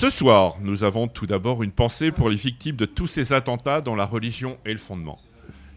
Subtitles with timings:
[0.00, 3.82] Ce soir, nous avons tout d'abord une pensée pour les victimes de tous ces attentats
[3.82, 5.20] dont la religion est le fondement.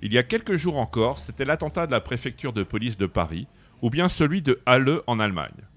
[0.02, 3.48] Il y a quelques jours encore, c'était l'attentat de la préfecture de police de Paris,
[3.82, 5.68] ou bien celui de Halle en Allemagne.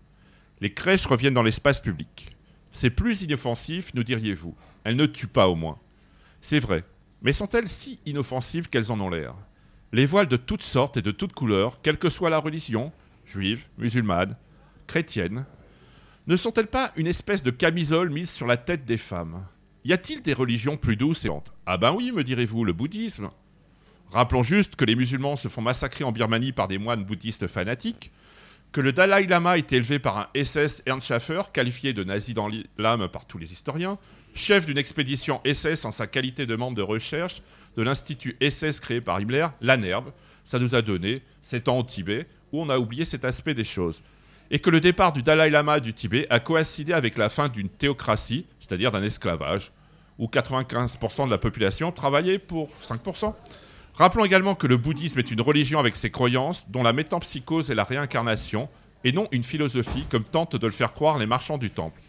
[0.61, 2.37] Les crèches reviennent dans l'espace public.
[2.71, 4.55] C'est plus inoffensif, nous diriez-vous.
[4.85, 5.81] Elles ne tuent pas au moins.
[6.41, 6.85] C'est vrai,
[7.23, 9.35] mais sont-elles si inoffensives qu'elles en ont l'air?
[9.93, 12.93] Les voiles de toutes sortes et de toutes couleurs, quelle que soit la religion,
[13.25, 14.37] juive, musulmane,
[14.87, 15.47] chrétienne,
[16.27, 19.47] ne sont-elles pas une espèce de camisole mise sur la tête des femmes?
[19.85, 21.53] Y a-t-il des religions plus douces et hontes?
[21.67, 23.31] Ah ben oui, me direz-vous, le bouddhisme.
[24.11, 28.11] Rappelons juste que les musulmans se font massacrer en Birmanie par des moines bouddhistes fanatiques,
[28.73, 32.35] que le Dalai Lama a été élevé par un SS Ernst Schaffer, qualifié de nazi
[32.35, 33.97] dans l'âme par tous les historiens,
[34.35, 37.41] chef d'une expédition SS en sa qualité de membre de recherche
[37.77, 40.11] de l'institut SS créé par Himmler, l'ANERB,
[40.43, 43.65] ça nous a donné, sept ans au Tibet, où on a oublié cet aspect des
[43.65, 44.03] choses
[44.51, 47.69] et que le départ du Dalai Lama du Tibet a coïncidé avec la fin d'une
[47.69, 49.73] théocratie, c'est-à-dire d'un esclavage,
[50.19, 53.35] où 95% de la population travaillait pour 5%.
[53.95, 57.75] Rappelons également que le bouddhisme est une religion avec ses croyances, dont la métampsychose est
[57.75, 58.69] la réincarnation,
[59.05, 62.01] et non une philosophie comme tentent de le faire croire les marchands du temple.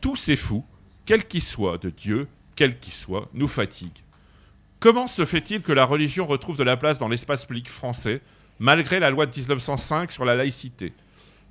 [0.00, 0.64] Tous ces fous,
[1.04, 4.04] quels qu'ils soient de Dieu, quels qu'ils soient, nous fatiguent.
[4.80, 8.20] Comment se fait-il que la religion retrouve de la place dans l'espace public français,
[8.58, 10.92] malgré la loi de 1905 sur la laïcité?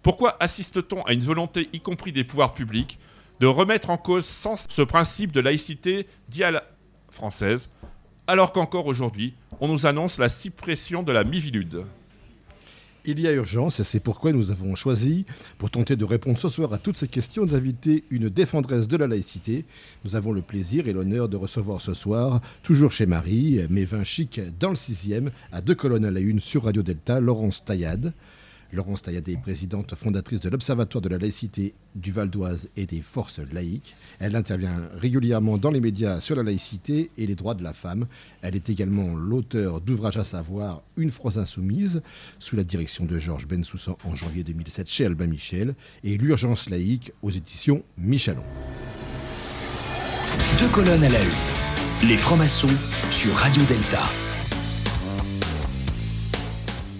[0.07, 2.97] Pourquoi assiste-t-on à une volonté, y compris des pouvoirs publics,
[3.41, 6.63] de remettre en cause sans ce principe de laïcité dit à la
[7.11, 7.67] française,
[8.25, 11.83] alors qu'encore aujourd'hui, on nous annonce la suppression de la Mivilude
[13.09, 15.25] il y a urgence et c'est pourquoi nous avons choisi,
[15.57, 19.07] pour tenter de répondre ce soir à toutes ces questions, d'inviter une défendresse de la
[19.07, 19.63] laïcité.
[20.03, 24.03] Nous avons le plaisir et l'honneur de recevoir ce soir, toujours chez Marie, mais vin
[24.03, 28.11] chic dans le sixième, à deux colonnes à la une sur Radio Delta, Laurence Taillade.
[28.73, 33.39] Laurence Tailladé présidente fondatrice de l'Observatoire de la laïcité du Val d'Oise et des forces
[33.39, 33.95] laïques.
[34.19, 38.07] Elle intervient régulièrement dans les médias sur la laïcité et les droits de la femme.
[38.41, 42.01] Elle est également l'auteur d'ouvrages à savoir Une France insoumise,
[42.39, 47.13] sous la direction de Georges Bensoussan en janvier 2007 chez Albin Michel, et L'urgence laïque
[47.21, 48.43] aux éditions Michalon.
[50.59, 52.07] Deux colonnes à la une.
[52.09, 52.67] Les francs-maçons
[53.11, 54.26] sur Radio Delta.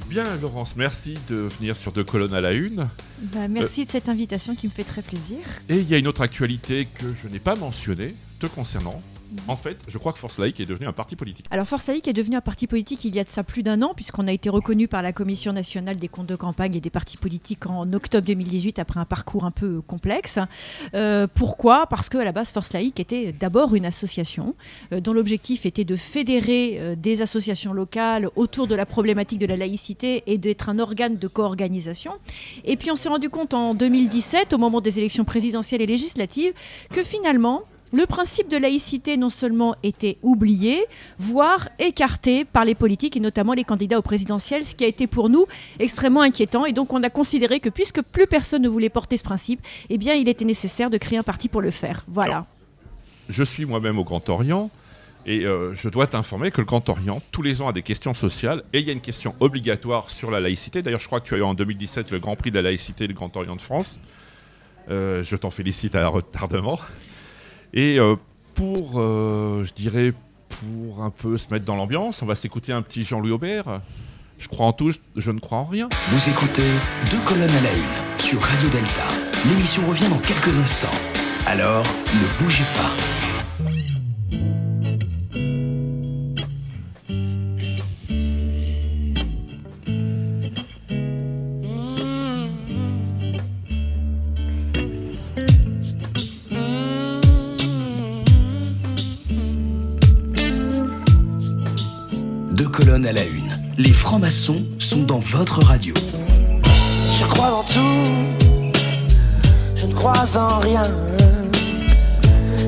[0.10, 2.88] Bien, Laurence, merci de venir sur Deux colonnes à la une.
[3.20, 5.40] Bah, merci de cette invitation qui me fait très plaisir.
[5.68, 9.02] Et il y a une autre actualité que je n'ai pas mentionnée te concernant.
[9.48, 11.46] En fait, je crois que Force Laïque est devenu un parti politique.
[11.52, 13.82] Alors Force Laïque est devenu un parti politique il y a de ça plus d'un
[13.82, 16.90] an, puisqu'on a été reconnu par la Commission nationale des comptes de campagne et des
[16.90, 20.40] partis politiques en octobre 2018 après un parcours un peu complexe.
[20.94, 21.88] Euh, pourquoi?
[21.88, 24.56] Parce qu'à la base, Force Laïque était d'abord une association
[24.92, 29.46] euh, dont l'objectif était de fédérer euh, des associations locales autour de la problématique de
[29.46, 32.14] la laïcité et d'être un organe de co-organisation.
[32.66, 36.54] Et puis on s'est rendu compte en 2017, au moment des élections présidentielles et législatives,
[36.92, 37.64] que finalement,
[37.94, 40.84] le principe de laïcité non seulement était oublié,
[41.18, 45.08] voire écarté par les politiques et notamment les candidats au présidentiel, ce qui a été
[45.08, 45.46] pour nous
[45.80, 46.66] extrêmement inquiétant.
[46.66, 49.98] Et donc on a considéré que puisque plus personne ne voulait porter ce principe, eh
[49.98, 52.04] bien il était nécessaire de créer un parti pour le faire.
[52.08, 52.46] Voilà.
[53.30, 54.70] je suis moi-même au Grand Orient.
[55.30, 58.14] Et euh, je dois t'informer que le Grand Orient, tous les ans, a des questions
[58.14, 58.64] sociales.
[58.72, 60.82] Et il y a une question obligatoire sur la laïcité.
[60.82, 63.10] D'ailleurs, je crois que tu as eu en 2017 le Grand Prix de la laïcité
[63.10, 64.00] du Grand Orient de France.
[64.90, 66.80] Euh, je t'en félicite à retardement.
[67.78, 68.16] Et euh,
[68.56, 70.12] pour, euh, je dirais,
[70.50, 73.82] pour un peu se mettre dans l'ambiance, on va s'écouter un petit Jean-Louis Aubert.
[74.40, 75.88] Je crois en tout, je ne crois en rien.
[76.08, 76.68] Vous écoutez
[77.12, 79.08] Deux colonnes à la une sur Radio Delta.
[79.48, 80.90] L'émission revient dans quelques instants.
[81.46, 81.84] Alors,
[82.16, 83.17] ne bougez pas.
[103.80, 105.94] Les francs-maçons sont dans votre radio.
[107.12, 108.82] Je crois en tout,
[109.76, 110.82] je ne crois en rien.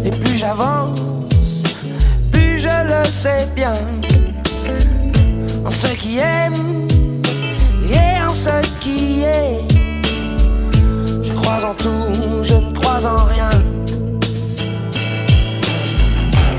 [0.06, 1.00] Et plus j'avance,
[2.32, 3.74] plus je le sais bien.
[5.66, 6.88] En ce qui aime
[7.92, 9.62] et en ce qui est.
[11.24, 13.50] Je crois en tout, je ne crois en rien.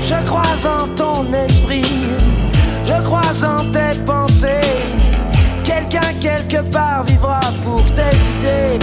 [0.01, 1.85] Je crois en ton esprit,
[2.83, 4.20] je crois en tes pensées.
[5.91, 8.79] Quelqu'un quelque part vivra pour tes idées.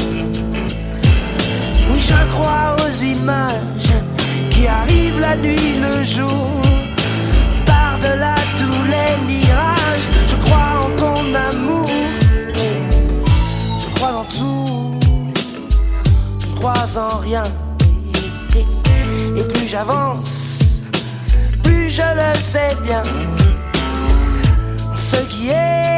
[1.90, 3.94] Oui, je crois aux images
[4.50, 6.60] qui arrivent la nuit, le jour.
[7.64, 11.88] Par-delà tous les mirages, je crois en ton amour.
[12.54, 15.00] Je crois en tout,
[16.40, 17.44] je crois en rien.
[19.34, 20.82] Et plus j'avance,
[21.62, 23.02] plus je le sais bien.
[24.94, 25.97] Ce qui est,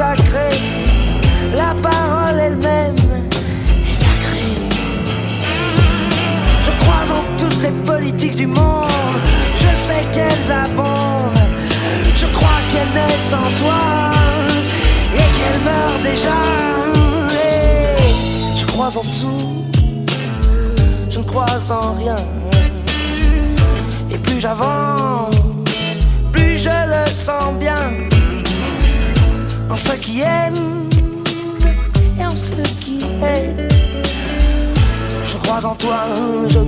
[0.00, 0.58] sacrés.
[1.54, 2.96] La parole elle-même
[3.90, 4.54] est sacrée.
[6.66, 9.20] Je crois en toutes les politiques du monde.
[9.62, 11.46] Je sais qu'elles abondent.
[12.20, 13.82] Je crois qu'elles naissent en toi
[15.20, 16.40] et qu'elles meurent déjà.
[17.46, 19.48] Et je crois en tout.
[21.10, 22.20] Je ne crois en rien.
[24.12, 25.34] Et plus j'avance,
[26.32, 27.79] plus je le sens bien.
[29.70, 30.88] En ce qui aime
[32.18, 33.68] et en ce qui est.
[35.24, 36.06] Je crois en toi,
[36.48, 36.58] je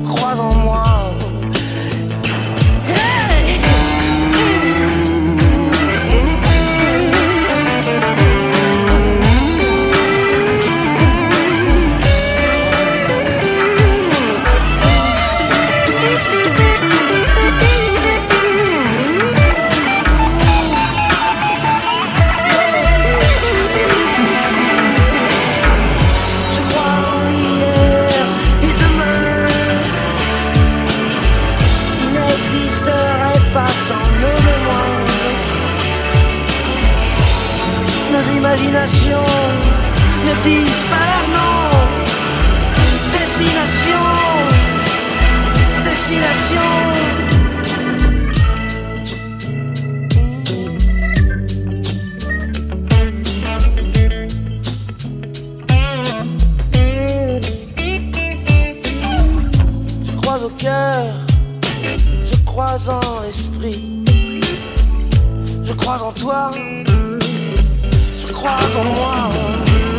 [65.73, 69.31] je crois en toi, je crois en moi,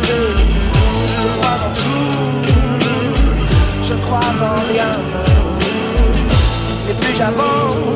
[0.04, 2.14] je crois en tout,
[3.82, 4.92] je crois en rien.
[6.88, 7.93] Et plus j'avance,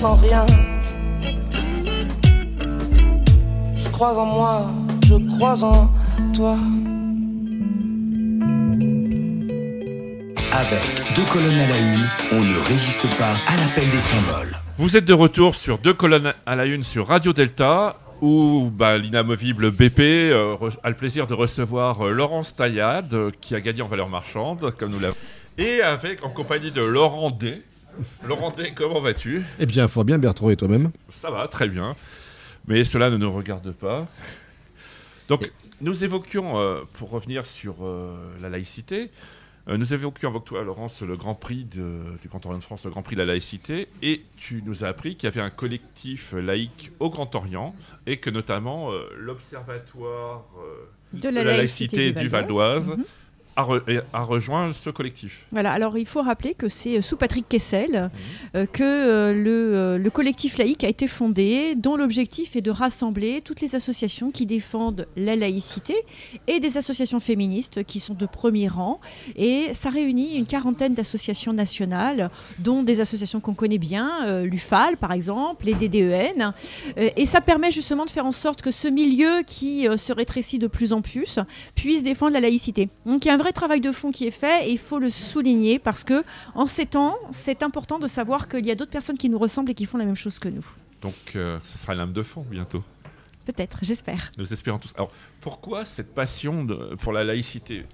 [0.00, 0.46] crois en rien.
[3.76, 4.66] Je crois en moi,
[5.04, 5.92] je crois en
[6.34, 6.56] toi.
[10.52, 14.56] Avec deux colonnes à la une, on ne résiste pas à l'appel des symboles.
[14.78, 18.96] Vous êtes de retour sur deux colonnes à la une sur Radio Delta, où bah,
[18.96, 23.82] l'inamovible BP euh, a le plaisir de recevoir euh, Laurence Taillade, euh, qui a gagné
[23.82, 25.16] en valeur marchande, comme nous l'avons.
[25.58, 27.62] Et avec, en compagnie de Laurent D.
[28.26, 29.42] Laurent D, comment vas-tu?
[29.58, 30.90] Eh bien, fort bien, Bertrand, et toi-même?
[31.12, 31.96] Ça va, très bien.
[32.66, 34.06] Mais cela ne nous regarde pas.
[35.28, 39.10] Donc, nous évoquions, euh, pour revenir sur euh, la laïcité,
[39.68, 42.84] euh, nous évoquions avec toi, Laurence, le Grand Prix de- du Grand Orient de France,
[42.84, 45.50] le Grand Prix de la laïcité, et tu nous as appris qu'il y avait un
[45.50, 47.74] collectif laïque au Grand Orient,
[48.06, 52.88] et que notamment euh, l'Observatoire euh, De de la, la laïcité, laïcité du Val d'Oise
[52.90, 53.04] Mhm.
[53.56, 55.46] A, re- a rejoint ce collectif.
[55.52, 58.10] Voilà, alors il faut rappeler que c'est euh, sous Patrick Kessel Mhm.
[58.56, 62.70] euh, que euh, le, euh, le collectif laïque a été fondé, dont l'objectif est de
[62.70, 65.94] rassembler toutes les associations qui défendent la laïcité
[66.46, 69.00] et des associations féministes qui sont de premier rang.
[69.36, 75.12] Et ça réunit une quarantaine d'associations nationales, dont des associations qu'on connaît bien, l'UFAL par
[75.12, 76.52] exemple, les DDEN.
[76.96, 80.66] Et ça permet justement de faire en sorte que ce milieu qui se rétrécit de
[80.66, 81.38] plus en plus
[81.74, 82.88] puisse défendre la laïcité.
[83.06, 84.98] Donc il y a un vrai travail de fond qui est fait et il faut
[84.98, 88.90] le souligner parce que en ces temps, c'est important de savoir qu'il y a d'autres
[88.90, 90.66] personnes qui nous ressemblent et qui font la même chose que nous.
[91.02, 92.82] Donc, euh, ce sera lame de fond bientôt.
[93.46, 94.30] peut-être, j'espère.
[94.38, 94.92] Nous espérons tous.
[94.96, 97.84] Alors, pourquoi cette passion de- pour la laïcité?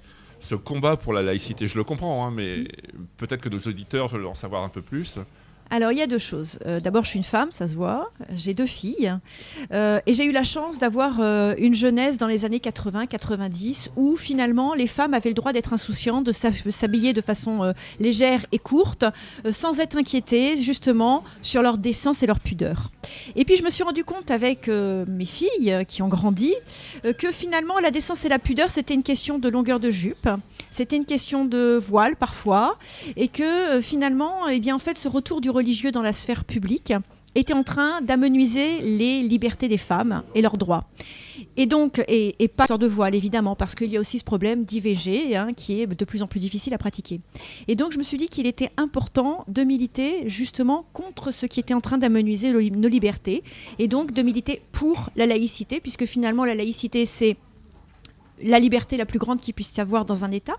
[0.41, 2.69] Ce combat pour la laïcité, je le comprends, hein, mais
[3.17, 5.19] peut-être que nos auditeurs veulent en savoir un peu plus.
[5.69, 6.59] Alors, il y a deux choses.
[6.65, 8.11] Euh, D'abord, je suis une femme, ça se voit.
[8.37, 9.13] J'ai deux filles.
[9.73, 14.17] Euh, et j'ai eu la chance d'avoir euh, une jeunesse dans les années 80-90 où
[14.17, 18.59] finalement les femmes avaient le droit d'être insouciantes, de s'hab- s'habiller de façon légère et
[18.59, 19.05] courte,
[19.51, 22.91] sans être inquiétées justement sur leur décence et leur pudeur.
[23.35, 26.55] Et puis, je me suis rendu compte avec mes filles qui ont grandi
[27.19, 30.29] que finalement la décence et la pudeur, c'était une question de longueur de jupe.
[30.71, 32.77] C'était une question de voile parfois,
[33.17, 36.93] et que finalement, eh bien, en fait, ce retour du religieux dans la sphère publique
[37.35, 40.89] était en train d'amenuiser les libertés des femmes et leurs droits.
[41.59, 44.65] Et donc, et, pas sur de voile évidemment, parce qu'il y a aussi ce problème
[44.65, 47.21] d'IVG hein, qui est de plus en plus difficile à pratiquer.
[47.69, 51.61] Et donc, je me suis dit qu'il était important de militer justement contre ce qui
[51.61, 53.43] était en train d'amenuiser nos libertés,
[53.79, 57.37] et donc de militer pour la laïcité, puisque finalement, la laïcité, c'est
[58.43, 60.57] la liberté la plus grande qu'il puisse y avoir dans un État.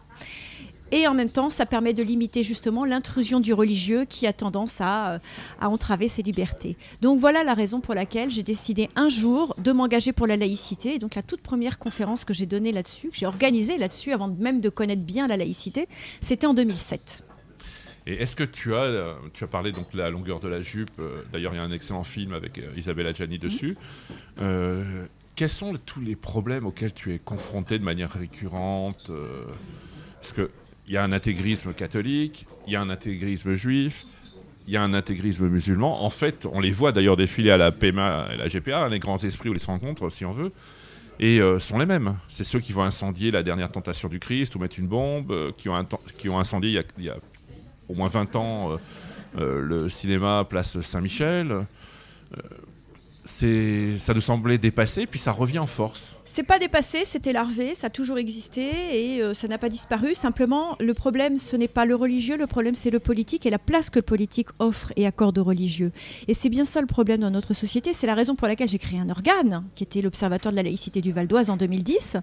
[0.92, 4.80] Et en même temps, ça permet de limiter justement l'intrusion du religieux qui a tendance
[4.80, 5.20] à, euh,
[5.60, 6.78] à entraver ses libertés.
[7.02, 10.96] Donc voilà la raison pour laquelle j'ai décidé un jour de m'engager pour la laïcité.
[10.96, 14.28] Et donc la toute première conférence que j'ai donnée là-dessus, que j'ai organisée là-dessus avant
[14.30, 15.88] même de connaître bien la laïcité,
[16.22, 17.24] c'était en 2007.
[18.06, 20.62] Et est-ce que tu as, euh, tu as parlé donc de la longueur de la
[20.62, 20.92] jupe.
[21.00, 23.76] euh, D'ailleurs, il y a un excellent film avec Isabelle Adjani dessus.
[24.40, 29.12] Euh, quels sont tous les problèmes auxquels tu es confronté de manière récurrente
[30.16, 30.50] Parce que
[30.88, 34.06] il y a un intégrisme catholique, il y a un intégrisme juif,
[34.68, 36.04] il y a un intégrisme musulman.
[36.04, 39.00] En fait, on les voit d'ailleurs défiler à la PMA et la GPA, hein, les
[39.00, 40.52] grands esprits ou les rencontres, si on veut.
[41.20, 42.18] Et euh, sont les mêmes.
[42.28, 45.52] C'est ceux qui vont incendier la dernière tentation du Christ ou mettre une bombe, euh,
[45.58, 47.16] qui, ont incendié il y a,
[47.88, 48.78] au moins 20 ans
[49.38, 51.66] euh, le cinéma Place Saint-Michel.
[53.26, 56.17] Ça nous semblait dépassé, puis ça revient en force.
[56.30, 60.14] C'est pas dépassé, c'était larvé, ça a toujours existé et euh, ça n'a pas disparu.
[60.14, 63.58] Simplement, le problème, ce n'est pas le religieux, le problème, c'est le politique et la
[63.58, 65.92] place que le politique offre et accorde aux religieux.
[66.28, 67.94] Et c'est bien ça le problème dans notre société.
[67.94, 71.00] C'est la raison pour laquelle j'ai créé un organe, qui était l'Observatoire de la laïcité
[71.00, 72.18] du Val d'Oise en 2010.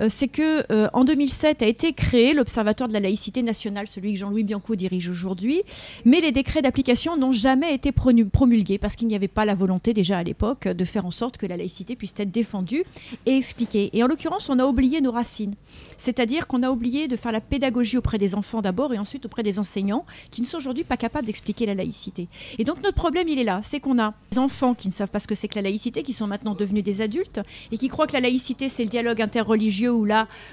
[0.00, 4.14] Euh, c'est que euh, en 2007 a été créé l'Observatoire de la laïcité nationale, celui
[4.14, 5.62] que Jean-Louis Bianco dirige aujourd'hui.
[6.06, 9.92] Mais les décrets d'application n'ont jamais été promulgués parce qu'il n'y avait pas la volonté
[9.92, 12.84] déjà à l'époque de faire en sorte que la laïcité puisse être défendue
[13.26, 13.41] et
[13.74, 15.54] Et en l'occurrence, on a oublié nos racines.
[15.96, 19.42] C'est-à-dire qu'on a oublié de faire la pédagogie auprès des enfants d'abord et ensuite auprès
[19.42, 22.28] des enseignants qui ne sont aujourd'hui pas capables d'expliquer la laïcité.
[22.58, 23.60] Et donc notre problème, il est là.
[23.62, 26.02] C'est qu'on a des enfants qui ne savent pas ce que c'est que la laïcité,
[26.02, 29.20] qui sont maintenant devenus des adultes et qui croient que la laïcité, c'est le dialogue
[29.20, 30.06] interreligieux ou,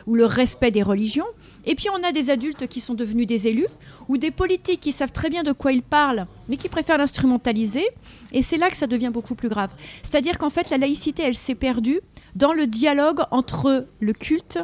[0.08, 1.28] ou le respect des religions.
[1.66, 3.68] Et puis on a des adultes qui sont devenus des élus
[4.08, 7.86] ou des politiques qui savent très bien de quoi ils parlent, mais qui préfèrent l'instrumentaliser.
[8.32, 9.70] Et c'est là que ça devient beaucoup plus grave.
[10.02, 12.02] C'est-à-dire qu'en fait, la laïcité, elle s'est perdue
[12.40, 14.60] dans le dialogue entre le culte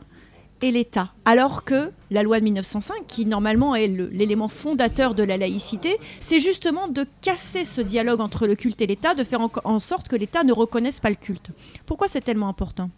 [0.62, 1.12] et l'État.
[1.26, 6.40] Alors que la loi de 1905, qui normalement est l'élément fondateur de la laïcité, c'est
[6.40, 10.16] justement de casser ce dialogue entre le culte et l'État, de faire en sorte que
[10.16, 11.52] l'État ne reconnaisse pas le culte.
[11.86, 12.90] Pourquoi c'est tellement important?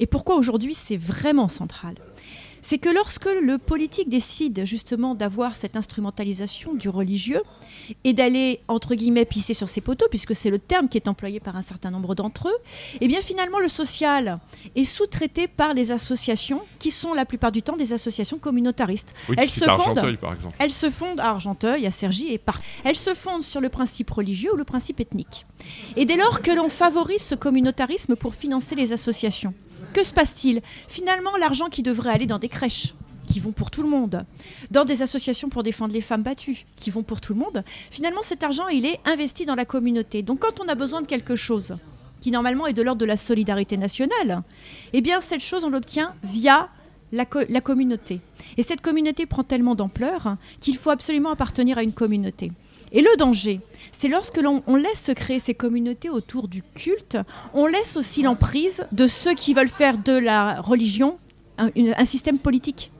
[0.00, 1.94] Et pourquoi aujourd'hui c'est vraiment central?
[2.62, 7.42] C'est que lorsque le politique décide justement d'avoir cette instrumentalisation du religieux
[8.04, 11.40] et d'aller, entre guillemets, pisser sur ses poteaux, puisque c'est le terme qui est employé
[11.40, 12.58] par un certain nombre d'entre eux,
[13.00, 14.38] eh bien finalement le social
[14.76, 19.14] est sous-traité par les associations qui sont la plupart du temps des associations communautaristes.
[19.28, 19.98] Oui, Elles se fondent.
[19.98, 20.56] Argenteuil, par exemple.
[20.58, 22.60] Elles se fondent à Argenteuil, à Cergy et par.
[22.84, 25.46] Elles se fondent sur le principe religieux ou le principe ethnique.
[25.96, 29.54] Et dès lors que l'on favorise ce communautarisme pour financer les associations,
[29.92, 32.94] que se passe-t-il Finalement, l'argent qui devrait aller dans des crèches
[33.30, 34.24] qui vont pour tout le monde,
[34.70, 38.22] dans des associations pour défendre les femmes battues, qui vont pour tout le monde, finalement
[38.22, 40.22] cet argent, il est investi dans la communauté.
[40.22, 41.76] Donc quand on a besoin de quelque chose
[42.20, 44.42] qui normalement est de l'ordre de la solidarité nationale,
[44.92, 46.68] eh bien cette chose, on l'obtient via
[47.12, 48.20] la, la communauté.
[48.56, 52.52] Et cette communauté prend tellement d'ampleur qu'il faut absolument appartenir à une communauté.
[52.92, 53.60] Et le danger,
[53.92, 57.18] c'est lorsque l'on on laisse se créer ces communautés autour du culte,
[57.54, 61.18] on laisse aussi l'emprise de ceux qui veulent faire de la religion
[61.58, 62.90] un système politique.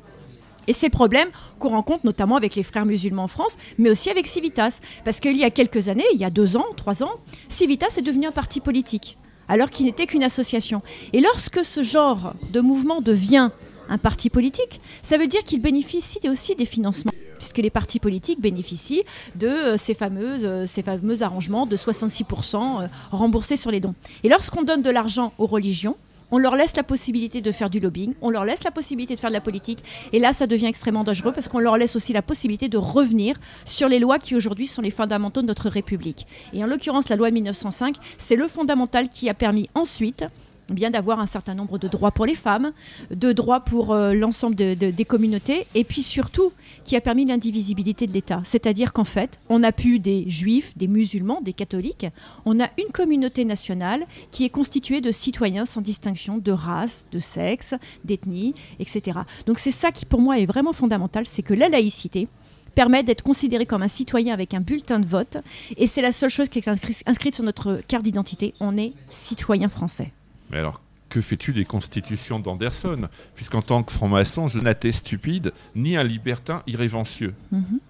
[0.67, 4.11] Et c'est le problème qu'on rencontre notamment avec les frères musulmans en France, mais aussi
[4.11, 4.81] avec Civitas.
[5.05, 7.15] Parce qu'il y a quelques années, il y a deux ans, trois ans,
[7.49, 9.19] Civitas est devenu un parti politique,
[9.49, 10.83] alors qu'il n'était qu'une association.
[11.13, 13.51] Et lorsque ce genre de mouvement devient
[13.89, 18.41] un parti politique, ça veut dire qu'il bénéficie aussi des financements puisque les partis politiques
[18.41, 19.03] bénéficient
[19.35, 23.95] de euh, euh, ces fameux arrangements de 66% euh, remboursés sur les dons.
[24.23, 25.97] Et lorsqu'on donne de l'argent aux religions,
[26.33, 29.21] On leur laisse la possibilité de faire du lobbying, on leur laisse la possibilité de
[29.21, 29.81] faire de la politique.
[30.13, 33.35] Et là, ça devient extrêmement dangereux parce qu'on leur laisse aussi la possibilité de revenir
[33.65, 36.29] sur les lois qui aujourd'hui sont les fondamentaux de notre République.
[36.53, 40.25] Et en l'occurrence, la loi de 1905, c'est le fondamental qui a permis ensuite
[40.75, 42.73] bien d'avoir un certain nombre de droits pour les femmes,
[43.11, 46.53] de droits pour euh, l'ensemble des communautés, et puis surtout
[46.85, 48.41] qui a permis l'indivisibilité de l'État.
[48.45, 52.07] C'est-à-dire qu'en fait, on a pu des juifs, des musulmans, des catholiques,
[52.45, 57.19] on a une communauté nationale qui est constituée de citoyens sans distinction de race, de
[57.19, 57.75] sexe,
[58.05, 59.21] d'ethnie, etc.
[59.47, 62.29] Donc c'est ça qui pour moi est vraiment fondamental, c'est que la laïcité,
[62.75, 65.37] permet d'être considéré comme un citoyen avec un bulletin de vote.
[65.77, 68.55] Et c'est la seule chose qui est inscrite sur notre carte d'identité.
[68.61, 70.13] On est citoyen français.
[70.51, 75.97] Mais alors, que fais-tu des constitutions d'Anderson Puisqu'en tant que franc-maçon, je n'étais stupide ni
[75.97, 77.35] un libertin irrévérencieux.
[77.53, 77.81] Mhm.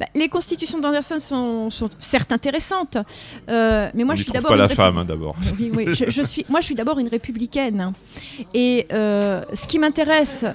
[0.00, 2.98] Bah, les constitutions d'Anderson sont, certes intéressantes,
[3.48, 5.34] euh, mais moi je suis d'abord pas la femme hein, d'abord.
[5.42, 7.92] je, suis, moi je suis d'abord une républicaine,
[8.54, 10.46] et euh, ce qui m'intéresse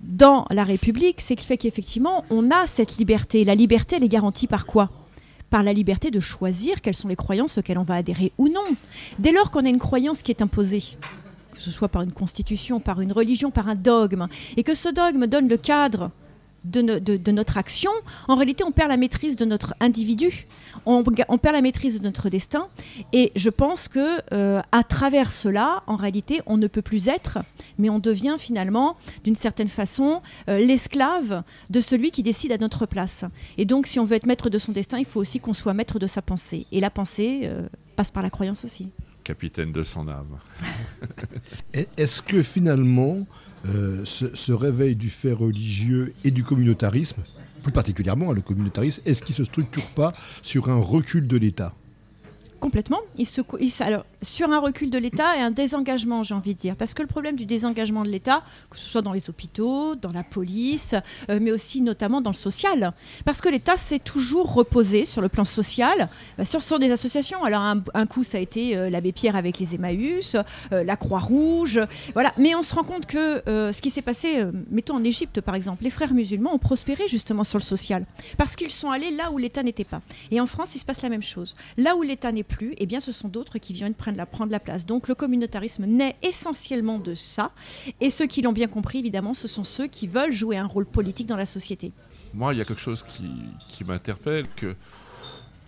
[0.00, 3.44] dans la République, c'est le fait qu'effectivement on a cette liberté.
[3.44, 4.90] La liberté, elle est garantie par quoi?
[5.50, 8.64] Par la liberté de choisir quelles sont les croyances auxquelles on va adhérer ou non.
[9.18, 10.82] Dès lors qu'on a une croyance qui est imposée,
[11.52, 14.88] que ce soit par une constitution, par une religion, par un dogme, et que ce
[14.88, 16.10] dogme donne le cadre
[16.70, 17.90] de, notre action,
[18.28, 20.46] en réalité, on perd la maîtrise de notre individu,
[20.84, 22.68] on, perd la maîtrise de notre destin.
[23.12, 27.38] Et je pense que euh, à travers cela, en réalité, on ne peut plus être,
[27.78, 32.86] mais on devient finalement, d'une certaine façon, euh, l'esclave de celui qui décide à notre
[32.86, 33.24] place.
[33.58, 35.74] Et donc, si on veut être maître de son destin, il faut aussi qu'on soit
[35.74, 36.66] maître de sa pensée.
[36.72, 38.90] Et la pensée euh, passe par la croyance aussi.
[39.24, 40.38] Capitaine de son âme.
[41.96, 43.26] Est-ce que finalement,
[43.74, 47.22] euh, ce, réveil du fait religieux et du communautarisme,
[47.62, 51.36] plus particulièrement hein, le communautarisme, est-ce qu'il ne se structure pas sur un recul de
[51.36, 51.74] l'État?
[52.60, 53.00] Complètement.
[54.26, 56.76] Sur un recul de l'État et un désengagement, j'ai envie de dire.
[56.76, 60.10] Parce que le problème du désengagement de l'État, que ce soit dans les hôpitaux, dans
[60.10, 60.94] la police,
[61.30, 62.92] euh, mais aussi notamment dans le social.
[63.24, 67.44] Parce que l'État s'est toujours reposé sur le plan social, bah, sur, sur, des associations.
[67.44, 70.36] Alors un, coup, ça a été euh, l'abbé Pierre avec les Emmaüs,
[70.72, 71.80] euh, la Croix-Rouge.
[72.14, 72.32] Voilà.
[72.36, 75.84] Mais on se rend compte que ce qui s'est passé, mettons en Égypte par exemple,
[75.84, 78.04] les frères musulmans ont prospéré justement sur le social.
[78.36, 80.02] Parce qu'ils sont allés là où l'État n'était pas.
[80.30, 81.54] Et en France, il se passe la même chose.
[81.76, 84.52] Là où l'État n'est plus, eh bien, ce sont d'autres qui viennent prendre la, prendre
[84.52, 84.86] la place.
[84.86, 87.52] Donc le communautarisme naît essentiellement de ça.
[88.00, 90.86] Et ceux qui l'ont bien compris, évidemment, ce sont ceux qui veulent jouer un rôle
[90.86, 91.92] politique dans la société.
[92.34, 93.30] Moi, il y a quelque chose qui,
[93.68, 94.74] qui m'interpelle, que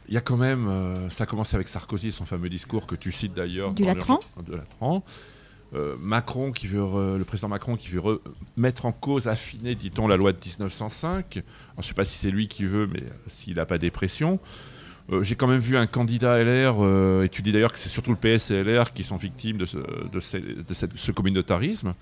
[0.09, 2.95] il y a quand même, euh, ça a commencé avec Sarkozy, son fameux discours que
[2.95, 3.75] tu cites d'ailleurs.
[3.75, 4.19] Du Latran.
[4.47, 5.05] De Latran.
[5.75, 8.23] Euh, Macron qui veut le président Macron qui veut
[8.57, 11.27] mettre en cause, affiner, dit-on, la loi de 1905.
[11.35, 11.41] je
[11.77, 14.41] ne sais pas si c'est lui qui veut, mais s'il n'a pas des pressions.
[15.11, 17.89] Euh, j'ai quand même vu un candidat LR, euh, et tu dis d'ailleurs que c'est
[17.89, 21.95] surtout le PS et LR qui sont victimes de ce, de ce, communautarisme.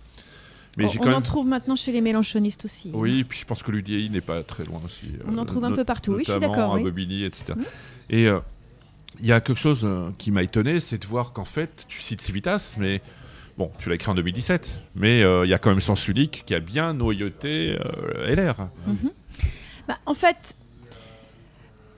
[0.76, 2.88] Mais on, en trouve maintenant chez les mélanchonistes aussi.
[2.88, 2.98] Hein.
[2.98, 5.12] Oui, puis je pense que l'UDI n'est pas très loin aussi.
[5.26, 6.74] On en trouve un peu partout, oui, je suis d'accord.
[6.74, 7.54] à Bobigny, etc.
[8.10, 8.40] Et euh,
[9.20, 9.88] il y a quelque chose
[10.18, 13.00] qui m'a étonné, c'est de voir qu'en fait, tu cites Civitas, mais
[13.56, 16.54] bon, tu l'as écrit en 2017, mais il y a quand même Sens Unique qui
[16.54, 17.78] a bien noyauté
[18.26, 18.68] LR.
[18.86, 19.10] Mhm.
[19.88, 20.56] Bah, en fait,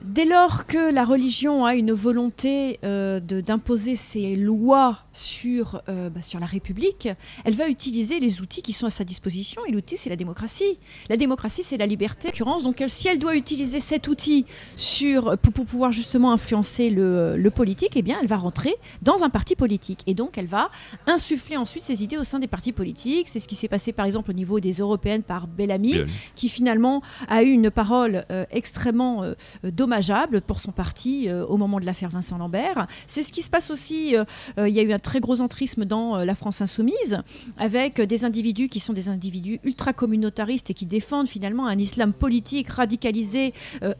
[0.01, 6.21] Dès lors que la religion a une volonté euh, d'imposer ses lois sur, euh, bah,
[6.21, 7.09] sur la République,
[7.43, 9.61] elle va utiliser les outils qui sont à sa disposition.
[9.67, 10.77] Et l'outil, c'est la démocratie.
[11.09, 12.29] La démocratie, c'est la liberté.
[12.63, 14.45] Donc, si elle doit utiliser cet outil
[14.77, 19.29] sur, pour, pouvoir justement influencer le, le, politique, eh bien, elle va rentrer dans un
[19.29, 20.03] parti politique.
[20.07, 20.69] Et donc, elle va
[21.07, 23.27] insuffler ensuite ses idées au sein des partis politiques.
[23.27, 25.95] C'est ce qui s'est passé, par exemple, au niveau des européennes par Bellamy,
[26.35, 29.25] qui finalement a eu une parole euh, extrêmement
[29.63, 32.85] dommage dommageable pour son parti euh, au moment de l'affaire Vincent Lambert.
[33.07, 34.15] C'est ce qui se passe aussi.
[34.15, 34.23] Euh,
[34.59, 37.23] euh, il y a eu un très gros entrisme dans la France insoumise,
[37.57, 42.13] avec des individus qui sont des individus ultra communautaristes et qui défendent finalement un islam
[42.13, 43.53] politique radicalisé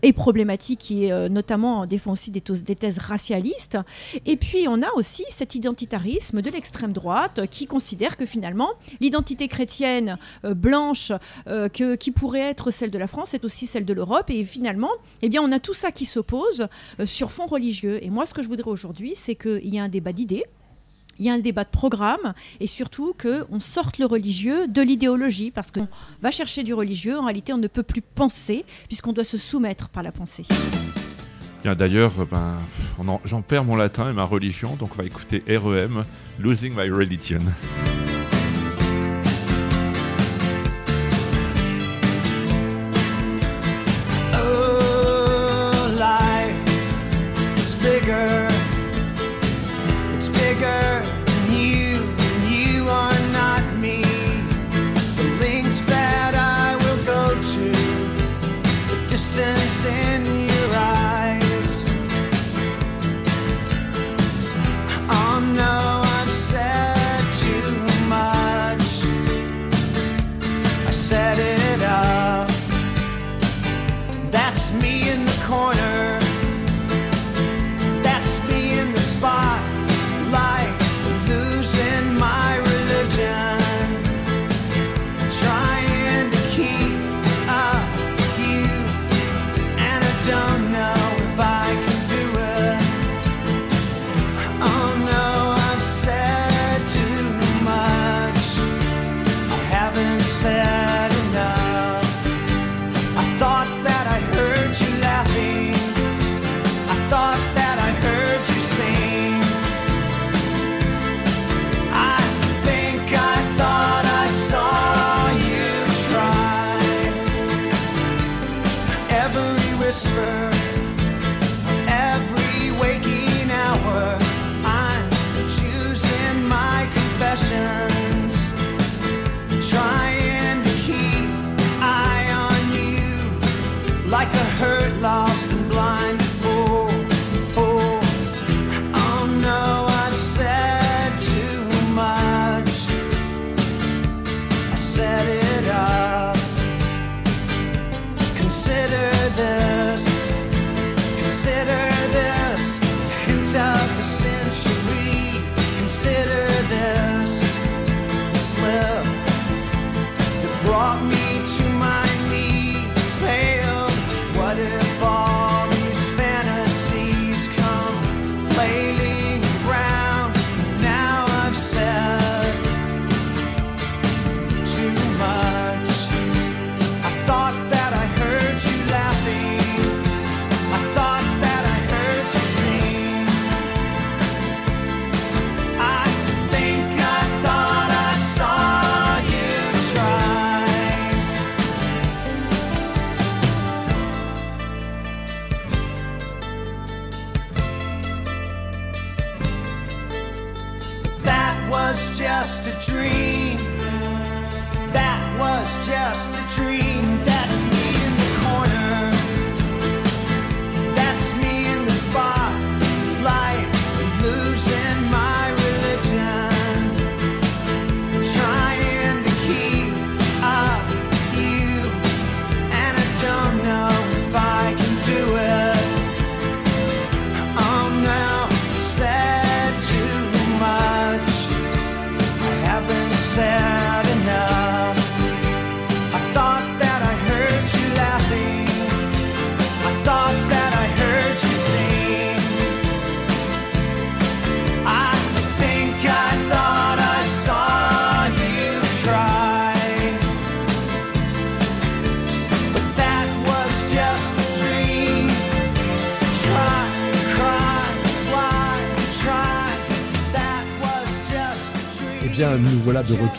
[0.04, 3.78] et problématique, est notamment défend aussi des, thèses racialistes.
[4.26, 9.48] Et puis on a aussi cet identitarisme de l'extrême droite qui considère que finalement l'identité
[9.48, 11.12] chrétienne blanche
[11.74, 14.30] qui pourrait être celle de la France est aussi celle de l'Europe.
[14.30, 16.68] Et finalement, eh bien, on a tous ça qui s'oppose
[17.00, 18.04] euh, sur fond religieux.
[18.04, 20.46] Et moi, ce que je voudrais aujourd'hui, c'est qu'il y ait un débat d'idées,
[21.18, 25.52] il y a un débat de programme et surtout qu'on sorte le religieux de l'idéologie
[25.52, 25.88] parce qu'on
[26.22, 29.90] va chercher du religieux, en réalité on ne peut plus penser puisqu'on doit se soumettre
[29.90, 30.46] par la pensée.
[31.66, 32.56] D'ailleurs, ben,
[33.26, 36.06] j'en perds mon latin et ma religion, donc on va écouter REM,
[36.40, 37.42] Losing My Religion.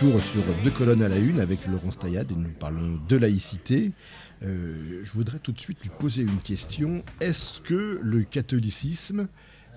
[0.00, 3.92] Retour sur deux colonnes à la une avec Laurence Taillade et nous parlons de laïcité.
[4.42, 7.02] Euh, je voudrais tout de suite lui poser une question.
[7.20, 9.28] Est-ce que le catholicisme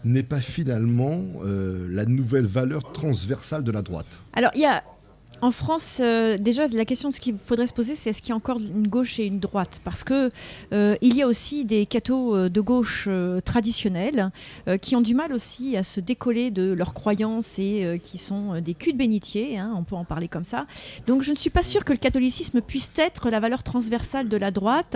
[0.06, 4.20] n'est pas finalement euh, la nouvelle valeur transversale de la droite?
[4.34, 4.84] Alors, il y a.
[5.44, 8.30] En France, euh, déjà, la question de ce qu'il faudrait se poser, c'est est-ce qu'il
[8.30, 9.82] y a encore une gauche et une droite?
[9.84, 10.32] Parce que
[10.72, 14.32] euh, il y a aussi des cathos euh, de gauche euh, traditionnels
[14.80, 18.74] qui ont du mal aussi à se décoller de leurs croyances et qui sont des
[18.74, 20.66] culs de bénitier, hein, on peut en parler comme ça.
[21.08, 24.38] Donc, je ne suis pas sûre que le catholicisme puisse être la valeur transversale de
[24.38, 24.96] la droite.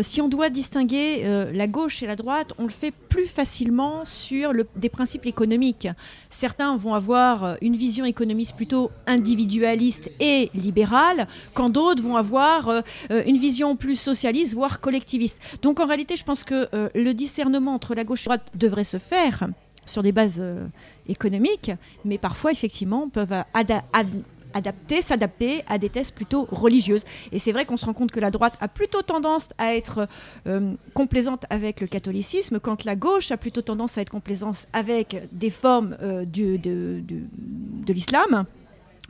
[0.00, 4.52] Si on doit distinguer la gauche et la droite, on le fait plus facilement sur
[4.76, 5.88] des principes économiques.
[6.28, 9.87] Certains vont avoir une vision économiste plutôt individualiste
[10.20, 15.38] et libérale, quand d'autres vont avoir euh, euh, une vision plus socialiste, voire collectiviste.
[15.62, 18.52] Donc en réalité, je pense que euh, le discernement entre la gauche et la droite
[18.54, 19.48] devrait se faire
[19.84, 20.42] sur des bases
[21.08, 21.72] économiques,
[22.04, 24.22] mais parfois, effectivement, peuvent ada- ad-
[24.52, 27.04] adapter, s'adapter à des thèses plutôt religieuses.
[27.32, 30.06] Et c'est vrai qu'on se rend compte que la droite a plutôt tendance à être
[30.92, 35.50] complaisante avec le catholicisme, quand la gauche a plutôt tendance à être complaisante avec des
[35.50, 35.96] formes
[36.26, 38.44] de l'islam.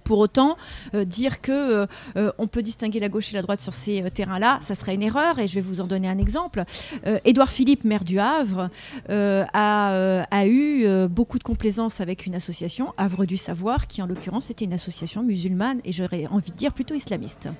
[0.08, 0.56] Pour autant,
[0.94, 4.00] euh, dire que euh, euh, on peut distinguer la gauche et la droite sur ces
[4.00, 5.38] euh, terrains-là, ça serait une erreur.
[5.38, 6.64] Et je vais vous en donner un exemple.
[7.06, 8.70] Euh, Édouard Philippe, maire du Havre,
[9.10, 13.86] euh, a, euh, a eu euh, beaucoup de complaisance avec une association, Havre du Savoir,
[13.86, 17.50] qui en l'occurrence était une association musulmane et j'aurais envie de dire plutôt islamiste.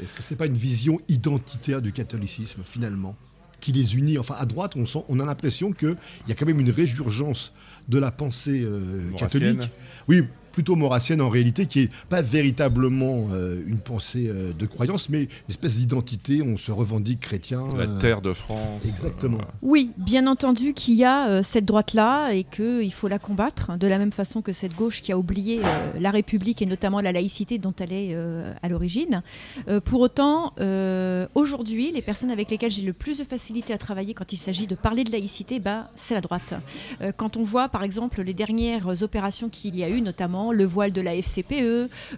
[0.00, 3.16] Est-ce que c'est pas une vision identitaire du catholicisme finalement
[3.60, 4.16] qui les unit?
[4.16, 5.96] Enfin, à droite, on, sent, on a l'impression qu'il
[6.26, 7.52] y a quand même une résurgence
[7.86, 9.70] de la pensée euh, catholique.
[10.08, 10.22] Oui,
[10.52, 15.22] plutôt maurassienne en réalité, qui est pas véritablement euh, une pensée euh, de croyance, mais
[15.22, 16.42] une espèce d'identité.
[16.42, 17.62] On se revendique chrétien.
[17.76, 18.80] La euh, terre de France.
[18.86, 19.38] Exactement.
[19.38, 23.76] euh, Oui, bien entendu qu'il y a euh, cette droite-là et qu'il faut la combattre,
[23.78, 27.00] de la même façon que cette gauche qui a oublié euh, la République et notamment
[27.00, 29.22] la laïcité dont elle est euh, à l'origine.
[29.68, 33.78] Euh, pour autant, euh, aujourd'hui, les personnes avec lesquelles j'ai le plus de facilité à
[33.78, 36.54] travailler quand il s'agit de parler de laïcité, bah, c'est la droite.
[37.00, 40.64] Euh, quand on voit par exemple les dernières opérations qu'il y a eu, notamment le
[40.64, 41.52] voile de la FCPE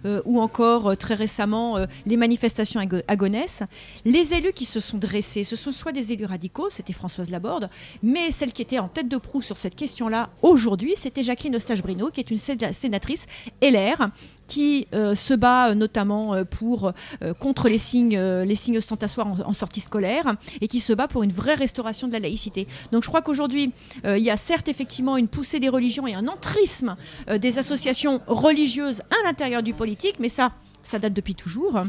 [0.05, 3.61] euh, ou encore euh, très récemment euh, les manifestations à Go- à Gonesse,
[4.05, 7.69] les élus qui se sont dressés, ce sont soit des élus radicaux, c'était Françoise Laborde,
[8.01, 12.09] mais celle qui était en tête de proue sur cette question-là aujourd'hui, c'était Jacqueline Eustache-Brino,
[12.09, 13.27] qui est une sénatrice
[13.61, 14.09] LR,
[14.47, 16.93] qui euh, se bat euh, notamment euh, pour,
[17.39, 21.23] contre les signes, les signes ostentatoires en, en sortie scolaire et qui se bat pour
[21.23, 22.67] une vraie restauration de la laïcité.
[22.91, 23.71] Donc je crois qu'aujourd'hui,
[24.05, 26.95] il y a certes effectivement une poussée des religions et un entrisme
[27.27, 30.51] des associations division religieuse à l'intérieur du politique, mais ça,
[30.83, 31.79] ça date depuis toujours.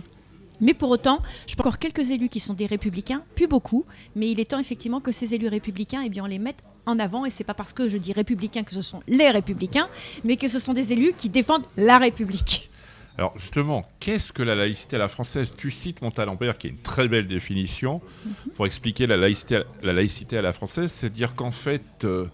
[0.61, 4.31] Mais pour autant, je pense encore quelques élus qui sont des républicains, plus beaucoup, mais
[4.31, 7.25] il est temps effectivement que ces élus républicains, eh bien, on les mette en avant,
[7.25, 9.89] et c'est pas parce que je dis républicains que ce sont les républicains,
[10.25, 12.71] mais que ce sont des élus qui défendent la République.
[13.19, 15.53] Alors justement, qu'est-ce que la laïcité à la française?
[15.57, 18.53] Tu cites Montalembert, qui est une très belle définition Mhm.
[18.55, 22.27] pour expliquer la laïcité, la laïcité à la française, c'est dire qu'en fait, euh,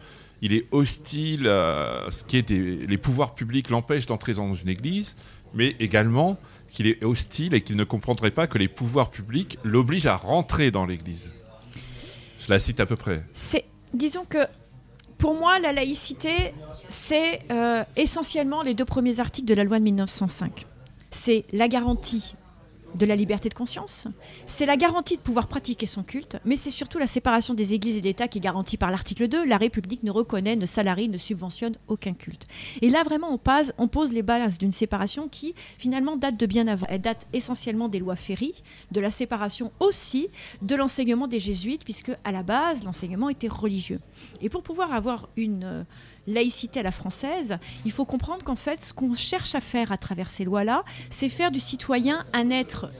[0.43, 4.69] il est hostile à ce qui est des, les pouvoirs publics l'empêchent d'entrer dans une
[4.69, 5.15] église,
[5.55, 6.37] mais également
[6.69, 10.71] qu'il est hostile et qu'il ne comprendrait pas que les pouvoirs publics l'obligent à rentrer
[10.73, 11.33] dans l'église.
[12.41, 13.23] Je la cite à peu près.
[13.35, 14.39] C'est, disons que
[15.19, 16.53] pour moi, la laïcité,
[16.89, 20.67] c'est euh, essentiellement les deux premiers articles de la loi de 1905.
[21.11, 22.35] C'est la garantie
[22.95, 24.09] de la liberté de conscience,
[24.47, 27.97] c'est la garantie de pouvoir pratiquer son culte, mais c'est surtout la séparation des églises
[27.97, 29.45] et d'État qui est garantie par l'article 2.
[29.45, 32.47] La République ne reconnaît, ne salarie, ne subventionne aucun culte.
[32.81, 33.41] Et là, vraiment, on,
[33.79, 36.87] on pose les bases d'une séparation qui, finalement, date de bien avant.
[36.89, 38.55] Elle date essentiellement des lois Ferry,
[38.91, 40.29] de la séparation aussi
[40.61, 44.01] de l'enseignement des jésuites, puisque à la base, l'enseignement était religieux.
[44.41, 45.83] Et pour pouvoir avoir une euh,
[46.27, 49.97] laïcité à la française, il faut comprendre qu'en fait, ce qu'on cherche à faire à
[49.97, 52.91] travers ces lois-là, c'est faire du citoyen un être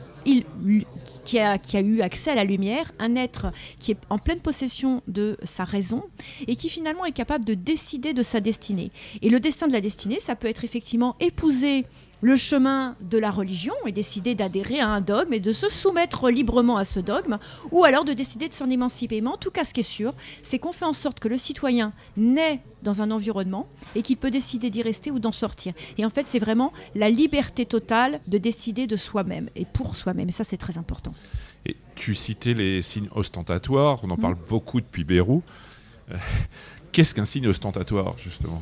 [1.25, 4.41] qui, a, qui a eu accès à la lumière, un être qui est en pleine
[4.41, 6.05] possession de sa raison
[6.47, 8.93] et qui finalement est capable de décider de sa destinée.
[9.21, 11.87] Et le destin de la destinée, ça peut être effectivement épouser
[12.23, 16.31] le chemin de la religion et décider d'adhérer à un dogme et de se soumettre
[16.31, 17.39] librement à ce dogme,
[17.73, 19.21] ou alors de décider de s'en émanciper.
[19.21, 21.37] Mais en tout cas, ce qui est sûr, c'est qu'on fait en sorte que le
[21.37, 25.75] citoyen naît dans un environnement et qu'il peut décider d'y rester ou d'en sortir.
[25.99, 30.29] Et en fait, c'est vraiment la liberté totale de décider de soi-même et pour soi-même.
[30.29, 31.13] Et ça, c'est très important.
[31.67, 35.43] Et tu citais les signes ostentatoires, on en parle beaucoup depuis Beyrouth.
[36.11, 36.17] Euh,
[36.93, 38.61] Qu'est-ce qu'un signe ostentatoire, justement?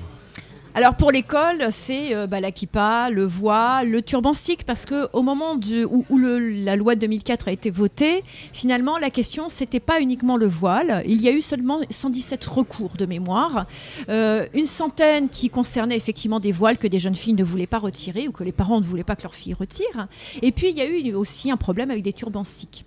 [0.73, 5.09] Alors pour l'école, c'est euh, bah, la kippa, le voile, le turban sikh, parce que
[5.13, 10.01] au moment où, la loi de 2004 a été votée, finalement la question c'était pas
[10.01, 11.03] uniquement le voile.
[11.07, 13.67] Il y a eu seulement 117 recours de mémoire,
[14.09, 17.79] Euh, une centaine qui concernaient effectivement des voiles que des jeunes filles ne voulaient pas
[17.79, 20.07] retirer ou que les parents ne voulaient pas que leurs filles retirent.
[20.41, 22.85] Et puis il y a eu aussi un problème avec des turbans sikhs.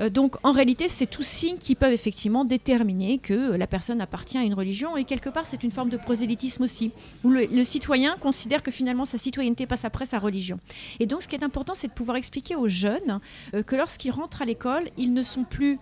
[0.00, 4.38] Euh, donc en réalité, c'est tous signes qui peuvent effectivement déterminer que la personne appartient
[4.38, 7.64] à une religion et quelque part c'est une forme de prosélytisme aussi, où le, le
[7.64, 10.58] citoyen considère que finalement sa citoyenneté passe après sa religion.
[11.00, 13.20] Et donc ce qui est important, c'est de pouvoir expliquer aux jeunes
[13.54, 15.78] euh, que lorsqu'ils rentrent à l'école, ils ne sont plus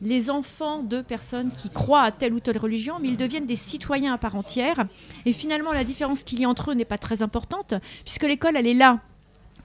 [0.00, 3.56] les enfants de personnes qui croient à telle ou telle religion, mais ils deviennent des
[3.56, 4.86] citoyens à part entière.
[5.26, 8.56] Et finalement, la différence qu'il y a entre eux n'est pas très importante, puisque l'école,
[8.56, 9.00] elle est là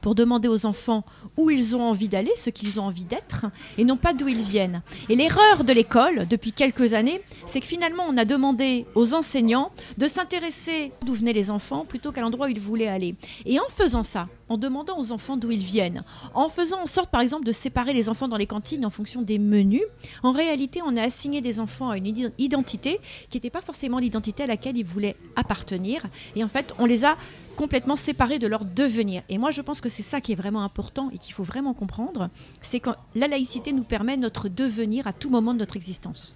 [0.03, 1.05] pour demander aux enfants
[1.37, 3.45] où ils ont envie d'aller, ce qu'ils ont envie d'être,
[3.77, 4.83] et non pas d'où ils viennent.
[5.07, 9.71] Et l'erreur de l'école, depuis quelques années, c'est que finalement, on a demandé aux enseignants
[9.97, 13.15] de s'intéresser d'où venaient les enfants plutôt qu'à l'endroit où ils voulaient aller.
[13.45, 17.09] Et en faisant ça, en demandant aux enfants d'où ils viennent, en faisant en sorte,
[17.09, 19.83] par exemple, de séparer les enfants dans les cantines en fonction des menus,
[20.21, 24.43] en réalité, on a assigné des enfants à une identité qui n'était pas forcément l'identité
[24.43, 26.07] à laquelle ils voulaient appartenir.
[26.35, 27.15] Et en fait, on les a
[27.55, 29.23] complètement séparés de leur devenir.
[29.29, 31.73] Et moi, je pense que c'est ça qui est vraiment important et qu'il faut vraiment
[31.73, 32.29] comprendre,
[32.61, 36.35] c'est que la laïcité nous permet notre devenir à tout moment de notre existence.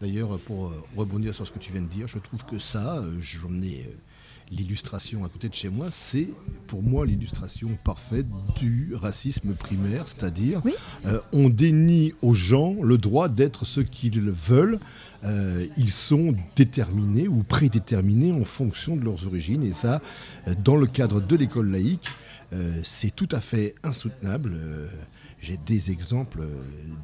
[0.00, 2.98] D'ailleurs, pour euh, rebondir sur ce que tu viens de dire, je trouve que ça,
[2.98, 3.94] euh, j'en ai euh,
[4.50, 6.28] l'illustration à côté de chez moi, c'est
[6.66, 10.74] pour moi l'illustration parfaite du racisme primaire, c'est-à-dire Oui.
[11.06, 14.78] euh, on dénie aux gens le droit d'être ce qu'ils veulent.
[15.24, 20.02] Euh, ils sont déterminés ou prédéterminés en fonction de leurs origines et ça,
[20.48, 22.08] euh, dans le cadre de l'école laïque,
[22.52, 24.56] euh, c'est tout à fait insoutenable.
[25.40, 26.42] J'ai des exemples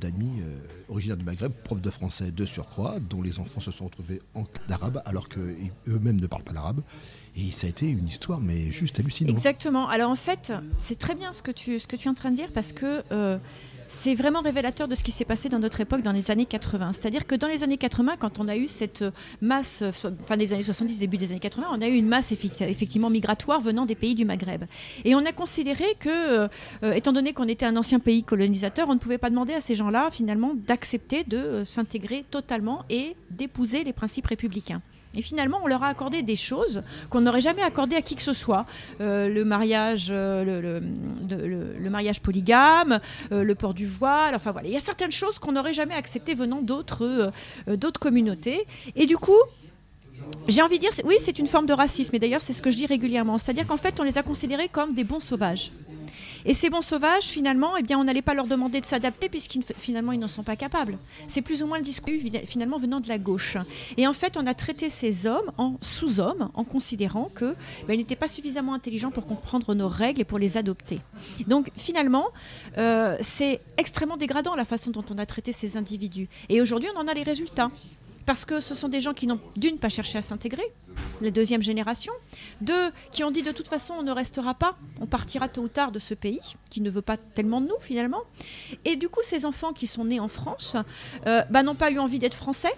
[0.00, 0.40] d'amis
[0.88, 4.44] originaires du Maghreb, profs de français de surcroît, dont les enfants se sont retrouvés en
[4.66, 6.80] d'arabe alors qu'eux-mêmes ne parlent pas l'arabe.
[7.36, 9.30] Et ça a été une histoire, mais juste hallucinante.
[9.36, 9.88] Exactement.
[9.88, 12.72] Alors en fait, c'est très bien ce que tu, es en train de dire parce
[12.72, 13.38] que euh,
[13.88, 16.92] c'est vraiment révélateur de ce qui s'est passé dans notre époque dans les années 80.
[16.92, 19.04] C'est-à-dire que dans les années 80, quand on a eu cette
[19.40, 19.82] masse,
[20.26, 23.10] fin des années 70, début des années 80, on a eu une masse effecti- effectivement
[23.10, 24.64] migratoire venant des pays du Maghreb.
[25.04, 26.48] Et on a considéré que, euh,
[26.84, 29.60] euh, étant donné qu'on était un ancien pays colonisateur, on ne pouvait pas demander à
[29.60, 34.82] ces gens-là finalement d'accepter de s'intégrer totalement et d'épouser les principes républicains.
[35.14, 38.22] Et finalement, on leur a accordé des choses qu'on n'aurait jamais accordées à qui que
[38.22, 38.64] ce soit.
[39.00, 43.00] Euh, le mariage, euh, le, mariage polygame,
[43.32, 44.34] euh, le port du voile.
[44.34, 47.32] Enfin voilà, il y a certaines choses qu'on n'aurait jamais acceptées venant d'autres
[47.98, 48.66] communautés.
[48.94, 49.38] Et du coup,
[50.46, 52.14] j'ai envie de dire, oui, c'est une forme de racisme.
[52.14, 53.38] Et d'ailleurs, c'est ce que je dis régulièrement.
[53.38, 55.72] C'est-à-dire qu'en fait, on les a considérés comme des bons sauvages.
[56.44, 59.62] Et ces bons sauvages, finalement, eh bien, on n'allait pas leur demander de s'adapter puisqu'ils
[59.76, 60.98] finalement ils n'en sont pas capables.
[61.28, 62.14] C'est plus ou moins le discours
[62.46, 63.56] finalement venant de la gauche.
[63.96, 67.54] Et en fait, on a traité ces hommes en sous-hommes en considérant qu'ils
[67.86, 71.00] ben, n'étaient pas suffisamment intelligents pour comprendre nos règles et pour les adopter.
[71.46, 72.28] Donc finalement,
[72.78, 76.28] euh, c'est extrêmement dégradant la façon dont on a traité ces individus.
[76.48, 77.70] Et aujourd'hui, on en a les résultats
[78.26, 80.72] parce que ce sont des gens qui n'ont d'une pas cherché à s'intégrer,
[81.20, 82.12] la deuxième génération,
[82.60, 85.68] deux qui ont dit de toute façon on ne restera pas, on partira tôt ou
[85.68, 88.22] tard de ce pays qui ne veut pas tellement de nous finalement,
[88.84, 90.76] et du coup ces enfants qui sont nés en France
[91.26, 92.72] euh, bah, n'ont pas eu envie d'être français,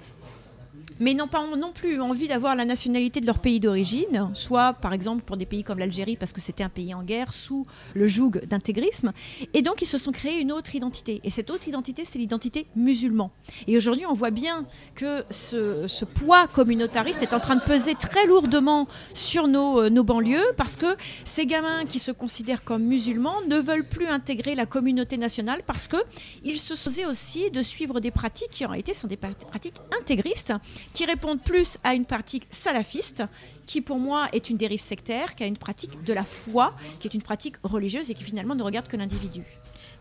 [1.00, 4.92] mais n'ont pas non plus envie d'avoir la nationalité de leur pays d'origine, soit par
[4.92, 8.06] exemple pour des pays comme l'Algérie, parce que c'était un pays en guerre sous le
[8.06, 9.12] joug d'intégrisme.
[9.54, 11.20] Et donc ils se sont créés une autre identité.
[11.24, 13.30] Et cette autre identité, c'est l'identité musulman.
[13.66, 18.26] Et aujourd'hui, on voit bien que ce, poids communautariste est en train de peser très
[18.26, 23.36] lourdement sur nos, euh, nos banlieues, parce que ces gamins qui se considèrent comme musulmans
[23.48, 28.10] ne veulent plus intégrer la communauté nationale, parce qu'ils se faisaient aussi de suivre des
[28.10, 30.52] pratiques qui en réalité sont des pratiques intégristes
[30.92, 33.24] qui répondent plus à une pratique salafiste,
[33.66, 37.14] qui pour moi est une dérive sectaire, qu'à une pratique de la foi, qui est
[37.14, 39.42] une pratique religieuse et qui finalement ne regarde que l'individu.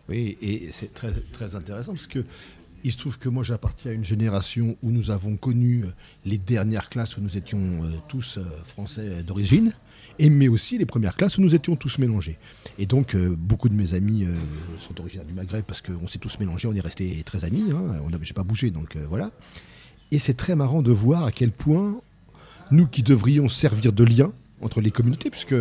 [0.09, 2.25] Oui, et c'est très, très intéressant parce que
[2.83, 5.89] il se trouve que moi j'appartiens à une génération où nous avons connu euh,
[6.25, 9.73] les dernières classes où nous étions euh, tous euh, français d'origine,
[10.19, 12.37] et mais aussi les premières classes où nous étions tous mélangés.
[12.77, 14.27] Et donc beaucoup de mes amis
[14.85, 18.01] sont originaires du Maghreb parce qu'on s'est tous mélangés, on est restés très amis, hein,
[18.05, 19.31] on n'avait pas bougé, donc voilà.
[20.11, 21.95] Et c'est très marrant de voir à quel point
[22.71, 25.55] nous qui devrions servir de lien entre les communautés, puisque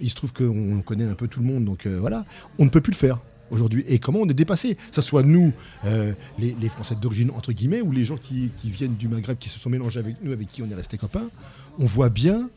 [0.00, 2.24] il se trouve qu'on connaît un peu tout le monde, donc euh, voilà,
[2.58, 3.18] on ne peut plus le faire
[3.50, 3.84] aujourd'hui.
[3.88, 5.52] Et comment on est dépassé Que ce soit nous,
[5.84, 9.58] euh, les, Français d'origine, entre guillemets, ou les gens qui, viennent du Maghreb, qui se
[9.58, 11.28] sont mélangés avec nous, avec qui on est resté copains,
[11.78, 12.48] on voit bien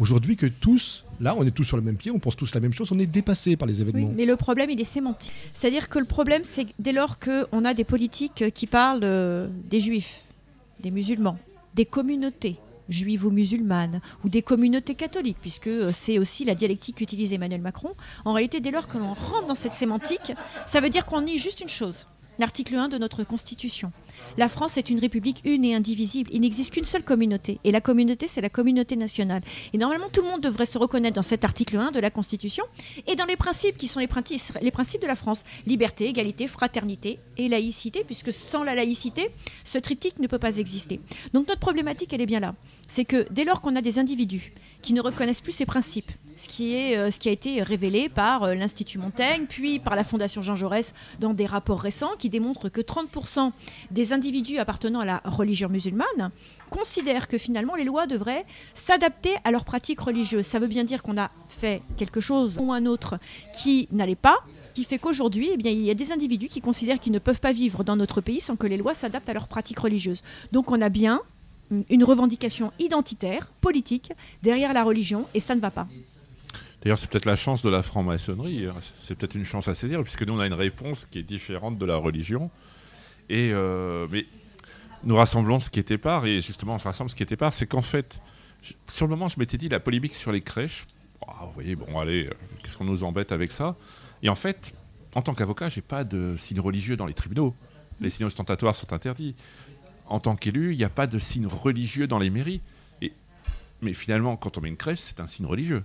[0.00, 2.60] aujourd'hui que tous, là, on est tous sur le même pied, on pense tous la
[2.60, 4.12] même chose, on est dépassé par les événements.
[4.16, 5.32] mais le problème, il est sémantique.
[5.52, 10.24] C'est-à-dire que le problème, c'est dès lors qu'on a des politiques qui parlent des juifs,
[10.84, 11.38] des musulmans,
[11.74, 12.58] des communautés
[12.90, 17.62] juives ou musulmanes, ou des communautés catholiques, puisque euh, c'est aussi la dialectique qu'utilise Emmanuel
[17.62, 17.94] Macron.
[18.26, 20.34] En réalité, dès lors que l'on rentre dans cette sémantique,
[20.66, 22.06] ça veut dire qu'on nie juste une chose,
[22.38, 23.92] l'article 1 de notre Constitution.
[24.36, 26.28] La France est une république une et indivisible.
[26.32, 27.60] Il n'existe qu'une seule communauté.
[27.62, 29.42] Et la communauté, c'est la communauté nationale.
[29.72, 32.64] Et normalement, tout le monde devrait se reconnaître dans cet article 1 de la Constitution
[33.06, 35.44] et dans les principes qui sont les principes, de la France.
[35.66, 39.30] Liberté, égalité, fraternité et laïcité, puisque sans la laïcité,
[39.62, 41.00] ce triptyque ne peut pas exister.
[41.32, 42.56] Donc notre problématique, elle est bien là.
[42.88, 46.48] C'est que dès lors qu'on a des individus qui ne reconnaissent plus ces principes, ce
[46.48, 50.04] qui, est, euh, ce qui a été révélé par euh, l'Institut Montaigne, puis par la
[50.04, 53.52] Fondation Jean Jaurès dans des rapports récents qui démontrent que 30%
[53.90, 56.30] des individus appartenant à la religion musulmane
[56.70, 58.44] considèrent que finalement les lois devraient
[58.74, 60.46] s'adapter à leurs pratiques religieuses.
[60.46, 63.18] Ça veut bien dire qu'on a fait quelque chose ou un autre
[63.52, 64.38] qui n'allait pas,
[64.74, 67.40] qui fait qu'aujourd'hui, eh bien, il y a des individus qui considèrent qu'ils ne peuvent
[67.40, 70.22] pas vivre dans notre pays sans que les lois s'adaptent à leurs pratiques religieuses.
[70.52, 71.20] Donc on a bien
[71.88, 75.86] une revendication identitaire, politique, derrière la religion, et ça ne va pas.
[76.84, 78.74] D'ailleurs, c'est peut-être la chance de la franc-maçonnerie, hein.
[79.00, 81.78] c'est peut-être une chance à saisir, puisque nous, on a une réponse qui est différente
[81.78, 82.50] de la religion.
[83.30, 84.26] Et, euh, mais
[85.02, 87.54] nous rassemblons ce qui était part, et justement, on se rassemble ce qui était part,
[87.54, 88.20] c'est qu'en fait,
[88.86, 90.86] sur le moment, je m'étais dit, la polémique sur les crèches,
[91.26, 93.76] vous voyez, bon, allez, euh, qu'est-ce qu'on nous embête avec ça?
[94.22, 94.74] Et en fait,
[95.14, 97.54] en tant qu'avocat, j'ai pas de signe religieux dans les tribunaux.
[98.00, 99.34] Les signes ostentatoires sont interdits
[100.06, 102.60] en tant qu'élu, il n'y a pas de signe religieux dans les mairies.
[103.80, 105.82] Mais finalement, quand on met une crèche, c'est un signe religieux.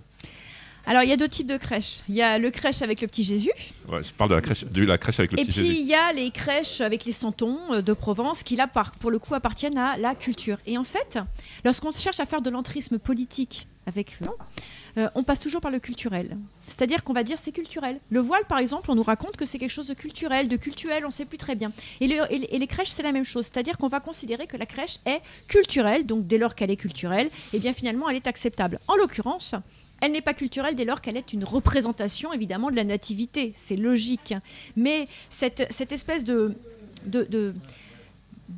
[0.86, 2.00] Alors, il y a deux types de crèches.
[2.08, 3.52] Il y a le crèche avec le petit Jésus.
[3.88, 5.60] Ouais, je parle de la crèche, de la crèche avec le petit Jésus.
[5.60, 8.68] Et puis, il y a les crèches avec les santons euh, de Provence qui, là,
[8.98, 10.58] pour le coup, appartiennent à la culture.
[10.66, 11.18] Et en fait,
[11.64, 14.18] lorsqu'on cherche à faire de l'entrisme politique avec
[14.98, 16.36] euh, on passe toujours par le culturel.
[16.66, 18.00] C'est-à-dire qu'on va dire c'est culturel.
[18.10, 21.04] Le voile, par exemple, on nous raconte que c'est quelque chose de culturel, de cultuel,
[21.04, 21.72] on ne sait plus très bien.
[22.00, 23.46] Et, les crèches, c'est la même chose.
[23.46, 27.26] C'est-à-dire qu'on va considérer que la crèche est culturelle, donc dès lors qu'elle est culturelle,
[27.26, 28.78] et eh bien finalement, elle est acceptable.
[28.88, 29.54] En l'occurrence,
[30.00, 33.52] elle n'est pas culturelle dès lors qu'elle est une représentation, évidemment, de la nativité.
[33.54, 34.34] C'est logique.
[34.76, 36.54] Mais cette, espèce de,
[37.04, 37.54] de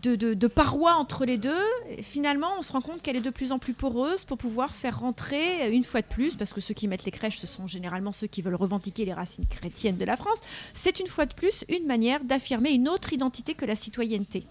[0.01, 1.65] de, parois entre les deux,
[2.01, 5.01] finalement, on se rend compte qu'elle est de plus en plus poreuse pour pouvoir faire
[5.01, 8.13] rentrer, une fois de plus, parce que ceux qui mettent les crèches, ce sont généralement
[8.13, 10.39] ceux qui veulent revendiquer les racines chrétiennes de la France,
[10.73, 14.47] c'est une fois de plus une manière d'affirmer une autre identité que la citoyenneté.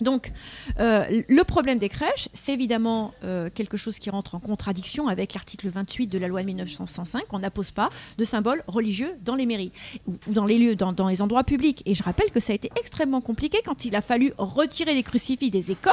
[0.00, 0.32] Donc,
[0.78, 5.34] euh, le problème des crèches, c'est évidemment euh, quelque chose qui rentre en contradiction avec
[5.34, 7.24] l'article 28 de la loi de 1905.
[7.32, 9.72] On n'appose pas de symboles religieux dans les mairies
[10.06, 11.82] ou, dans les lieux, dans, dans, les endroits publics.
[11.86, 15.02] Et je rappelle que ça a été extrêmement compliqué quand il a fallu retirer les
[15.02, 15.92] crucifix des écoles.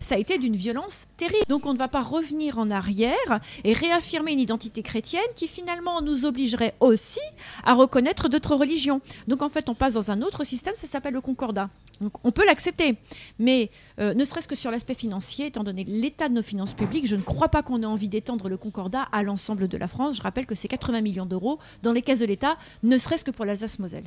[0.00, 1.44] Ça a été d'une violence terrible.
[1.48, 6.00] Donc, on ne va pas revenir en arrière et réaffirmer une identité chrétienne qui finalement
[6.02, 7.20] nous obligerait aussi
[7.64, 9.00] à reconnaître d'autres religions.
[9.26, 11.68] Donc, en fait, on passe dans un autre système, ça s'appelle le concordat.
[12.00, 12.96] Donc, on peut l'accepter.
[13.42, 17.08] Mais euh, ne serait-ce que sur l'aspect financier, étant donné l'état de nos finances publiques,
[17.08, 20.16] je ne crois pas qu'on ait envie d'étendre le Concordat à l'ensemble de la France.
[20.16, 23.32] Je rappelle que c'est 80 millions d'euros dans les caisses de l'État, ne serait-ce que
[23.32, 24.04] pour l'Alsace-Moselle.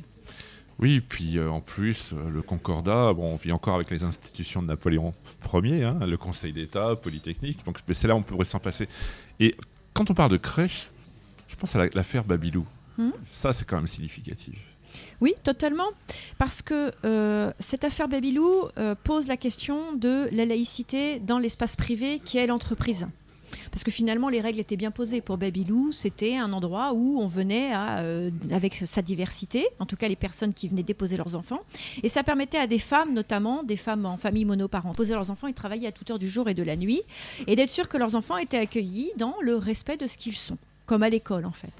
[0.78, 4.62] Oui, puis euh, en plus, euh, le Concordat, bon, on vit encore avec les institutions
[4.62, 5.12] de Napoléon
[5.52, 8.88] Ier, hein, le Conseil d'État, Polytechnique, donc c'est là où on pourrait s'en passer.
[9.38, 9.54] Et
[9.92, 10.90] quand on parle de crèche,
[11.46, 12.64] je pense à l'affaire Babylou.
[12.96, 13.10] Hmm?
[13.32, 14.58] Ça, c'est quand même significatif.
[15.20, 15.88] Oui, totalement.
[16.38, 21.76] Parce que euh, cette affaire Babylou euh, pose la question de la laïcité dans l'espace
[21.76, 23.06] privé qui est l'entreprise.
[23.70, 25.20] Parce que finalement, les règles étaient bien posées.
[25.20, 30.08] Pour Babylou, c'était un endroit où on venait euh, avec sa diversité, en tout cas
[30.08, 31.60] les personnes qui venaient déposer leurs enfants.
[32.02, 35.46] Et ça permettait à des femmes, notamment des femmes en famille monoparentale, poser leurs enfants
[35.46, 37.02] et travailler à toute heure du jour et de la nuit,
[37.46, 40.58] et d'être sûr que leurs enfants étaient accueillis dans le respect de ce qu'ils sont
[40.86, 41.72] comme à l'école en fait.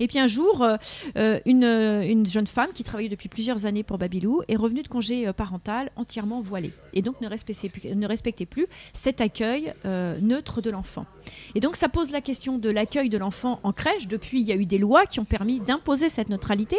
[0.00, 0.76] Et puis un jour, euh,
[1.16, 5.26] euh, une, jeune femme qui travaillait depuis plusieurs années pour Babylou est revenue de congé
[5.26, 10.60] euh, parental entièrement voilée et donc ne respectait plus, ne respectait plus cet accueil neutre
[10.60, 11.06] de l'enfant.
[11.54, 14.08] Et donc ça pose la question de l'accueil de l'enfant en crèche.
[14.08, 16.76] Depuis, il y a eu des lois qui ont permis d'imposer cette neutralité,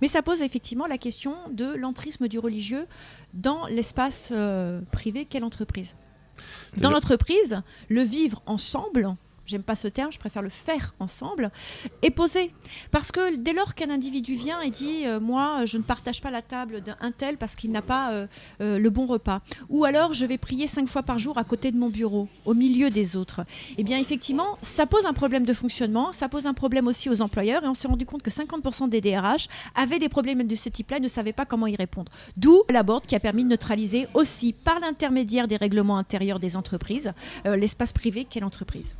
[0.00, 2.86] mais ça pose effectivement la question de l'entrisme du religieux
[3.34, 4.32] dans l'espace
[4.92, 5.96] privé qu'est l'entreprise.
[6.76, 9.16] Dans l'entreprise, le vivre ensemble
[9.50, 11.50] j'aime pas ce terme, je préfère le faire ensemble,
[12.02, 12.52] et poser.
[12.90, 16.30] Parce que dès lors qu'un individu vient et dit euh, Moi, je ne partage pas
[16.30, 18.26] la table d'un tel parce qu'il n'a pas euh,
[18.60, 21.72] euh, le bon repas, ou alors je vais prier cinq fois par jour à côté
[21.72, 23.42] de mon bureau, au milieu des autres,
[23.76, 27.20] eh bien, effectivement, ça pose un problème de fonctionnement, ça pose un problème aussi aux
[27.20, 30.68] employeurs, et on s'est rendu compte que 50% des DRH avaient des problèmes de ce
[30.68, 32.12] type-là et ne savaient pas comment y répondre.
[32.36, 36.56] D'où la board qui a permis de neutraliser aussi, par l'intermédiaire des règlements intérieurs des
[36.56, 37.12] entreprises,
[37.44, 38.96] l'espace privé qu'est l'entreprise.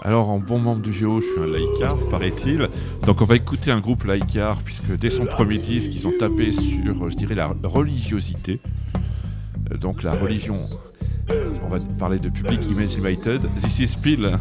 [0.00, 2.68] Alors, en bon membre du Géo, je suis un laïcard, paraît-il.
[3.06, 6.50] Donc, on va écouter un groupe laïcard, puisque dès son premier disque, ils ont tapé
[6.50, 8.60] sur, je dirais, la religiosité.
[9.70, 10.56] Euh, donc, la religion.
[11.64, 13.42] On va parler de Public Image Limited.
[13.60, 14.38] This is Pill.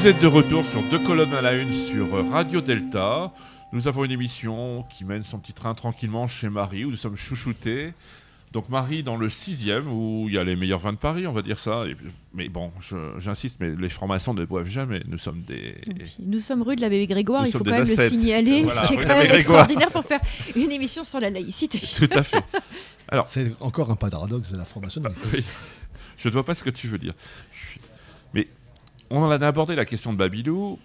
[0.00, 3.30] Vous êtes de retour sur deux colonnes à la une sur Radio Delta.
[3.70, 7.18] Nous avons une émission qui mène son petit train tranquillement chez Marie, où nous sommes
[7.18, 7.92] chouchoutés.
[8.50, 11.32] Donc Marie dans le sixième, où il y a les meilleurs vins de Paris, on
[11.32, 11.84] va dire ça.
[12.32, 12.72] mais bon,
[13.18, 15.02] j'insiste, mais les francs-maçons ne boivent jamais.
[15.06, 15.76] Nous sommes des...
[16.18, 18.94] Nous sommes rue de la Bébé Grégoire, il faut quand même le signaler, ce qui
[18.94, 20.20] est quand même extraordinaire pour faire
[20.56, 21.78] une émission sur la laïcité.
[21.94, 22.42] Tout à fait.
[23.06, 25.02] Alors, C'est encore un paradoxe de la formation.
[26.16, 27.12] Je ne vois pas ce que tu veux dire.
[27.52, 27.89] Mais
[29.10, 30.78] on en a abordé la question de Babylou.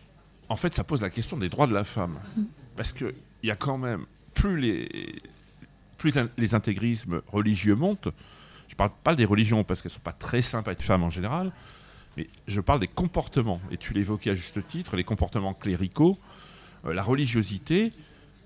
[0.49, 2.19] En fait, ça pose la question des droits de la femme.
[2.36, 2.43] Mm.
[2.76, 3.13] Parce qu'il
[3.43, 8.09] y a quand même, plus les, intégrismes religieux montent,
[8.67, 10.82] je ne parle pas des religions parce qu'elles ne sont pas très sympas à être
[10.82, 11.51] femmes en général,
[12.17, 13.61] mais je parle des comportements.
[13.71, 16.17] Et tu l'évoquais à juste titre, les comportements cléricaux,
[16.86, 17.91] euh, la religiosité.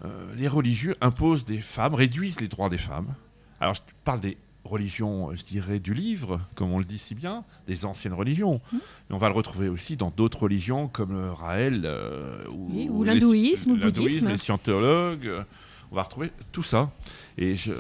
[0.06, 3.14] Euh, les religieux imposent des femmes, réduisent les droits des femmes.
[3.60, 4.38] Alors je parle des
[4.70, 8.62] religion, je dirais, du livre, comme on le dit si bien, des anciennes religions.
[8.72, 8.78] Mmh.
[9.10, 13.72] Mais on va le retrouver aussi dans d'autres religions comme le Raël euh, ou, l'hindouisme
[13.72, 14.30] ou le bouddhisme.
[14.30, 15.32] Les scientologues.
[15.92, 16.92] On va retrouver tout ça.
[17.38, 17.74] Et je,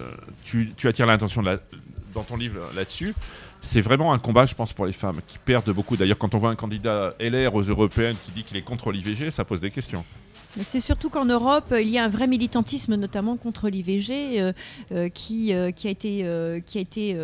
[0.43, 3.13] tu, tu, attires l'attention dans ton livre là-dessus.
[3.61, 5.97] C'est vraiment un combat, je pense, pour les femmes qui perdent beaucoup.
[5.97, 9.29] D'ailleurs, quand on voit un candidat LR aux européennes qui dit qu'il est contre l'IVG,
[9.31, 10.03] ça pose des questions.
[10.63, 14.53] C'est surtout qu'en Europe, il y a un vrai militantisme, notamment contre l'IVG, euh,
[14.91, 16.25] euh, qui, euh, qui a été,
[16.65, 17.17] qui a été,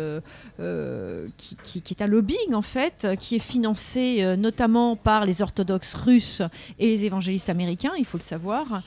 [1.36, 6.42] qui, qui, est un lobbying en fait, qui est financé notamment par les orthodoxes russes
[6.78, 8.82] et les évangélistes américains, il faut le savoir,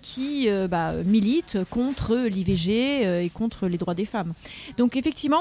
[0.00, 4.32] qui bah, militent contre l'IVG et contre les droits des femmes.
[4.78, 5.40] Donc effectivement,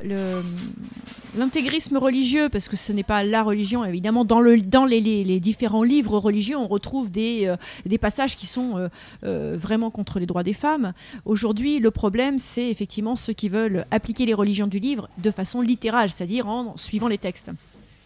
[1.38, 5.40] l'intégrisme religieux, parce que ce n'est pas la religion, évidemment, dans, le, dans les, les,
[5.40, 7.54] différents livres religieux, on retrouve des,
[7.86, 8.88] des passages qui sont euh,
[9.24, 10.94] euh, vraiment contre les droits des femmes.
[11.26, 15.62] Aujourd'hui, le problème, c'est effectivement ceux qui veulent appliquer les religions du livre de façon
[15.62, 17.52] littérale, c'est-à-dire en suivant les textes.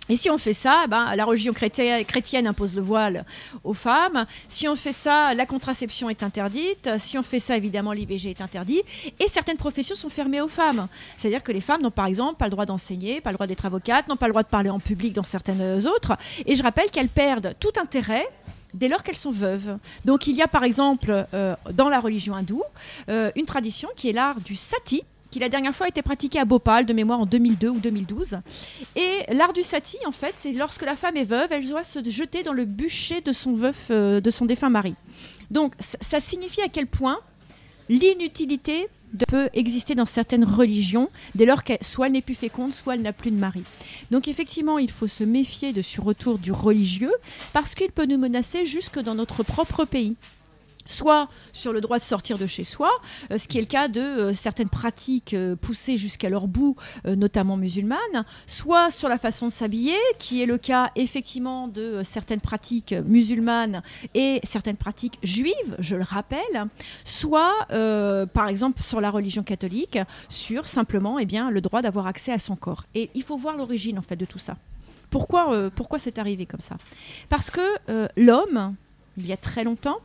[0.10, 3.26] Et si on fait ça, ben, la religion chrétienne impose le voile
[3.64, 4.26] aux femmes.
[4.48, 6.90] Si on fait ça, la contraception est interdite.
[6.98, 8.82] Si on fait ça, évidemment, l'IVG est interdit.
[9.20, 10.88] Et certaines professions sont fermées aux femmes.
[11.18, 13.66] C'est-à-dire que les femmes n'ont par exemple pas le droit d'enseigner, pas le droit d'être
[13.66, 16.18] avocates, n'ont pas le droit de parler en public dans certaines autres.
[16.46, 18.28] Et je rappelle qu'elles perdent tout intérêt
[18.74, 19.78] dès lors qu'elles sont veuves.
[20.05, 22.63] Donc il y a par exemple euh, dans la religion hindoue
[23.09, 26.39] euh, une tradition qui est l'art du sati, qui la dernière fois a été pratiqué
[26.39, 28.39] à Bhopal, de mémoire en 2002 ou 2012.
[28.95, 31.99] Et l'art du sati, en fait, c'est lorsque la femme est veuve, elle doit se
[32.09, 34.95] jeter dans le bûcher de son veuf, euh, de son défunt mari.
[35.51, 37.20] Donc ça signifie à quel point
[37.89, 38.89] l'inutilité
[39.28, 43.01] peut exister dans certaines religions dès lors qu'elle soit elle n'est plus féconde, soit elle
[43.01, 43.64] n'a plus de mari.
[44.12, 47.14] Donc effectivement, il faut se méfier de ce retour du religieux
[47.53, 50.16] parce qu'il peut nous menacer jusque dans notre propre pays
[50.88, 52.90] soit sur le droit de sortir de chez soi,
[53.32, 56.76] euh, ce qui est le cas de euh, certaines pratiques euh, poussées jusqu'à leur bout,
[57.06, 62.42] notamment musulmanes, soit sur la façon de s'habiller, qui est le cas effectivement de certaines
[62.42, 63.82] pratiques musulmanes
[64.14, 66.68] et certaines pratiques juives, je le rappelle,
[67.04, 72.32] soit par exemple sur la religion catholique, sur simplement eh bien, le droit d'avoir accès
[72.32, 72.86] à son corps.
[72.96, 74.58] Et il faut voir l'origine en fait de tout ça.
[75.10, 76.78] Pourquoi, pourquoi c'est arrivé comme ça?
[77.30, 77.62] Parce que
[78.18, 78.76] l'homme,
[79.18, 79.97] il y a très longtemps,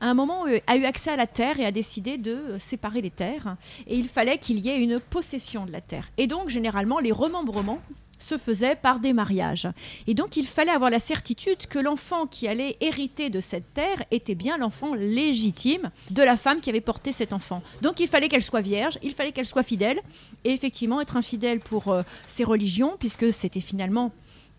[0.00, 2.58] à un moment euh, a eu accès à la terre et a décidé de euh,
[2.58, 3.56] séparer les terres.
[3.86, 6.08] Et il fallait qu'il y ait une possession de la terre.
[6.18, 7.80] Et donc, généralement, les remembrements
[8.22, 9.68] se faisaient par des mariages.
[10.06, 14.04] Et donc il fallait avoir la certitude que l'enfant qui allait hériter de cette terre
[14.10, 17.62] était bien l'enfant légitime de la femme qui avait porté cet enfant.
[17.82, 20.00] Donc il fallait qu'elle soit vierge, il fallait qu'elle soit fidèle,
[20.44, 24.12] et effectivement être infidèle pour euh, ses religions, puisque c'était finalement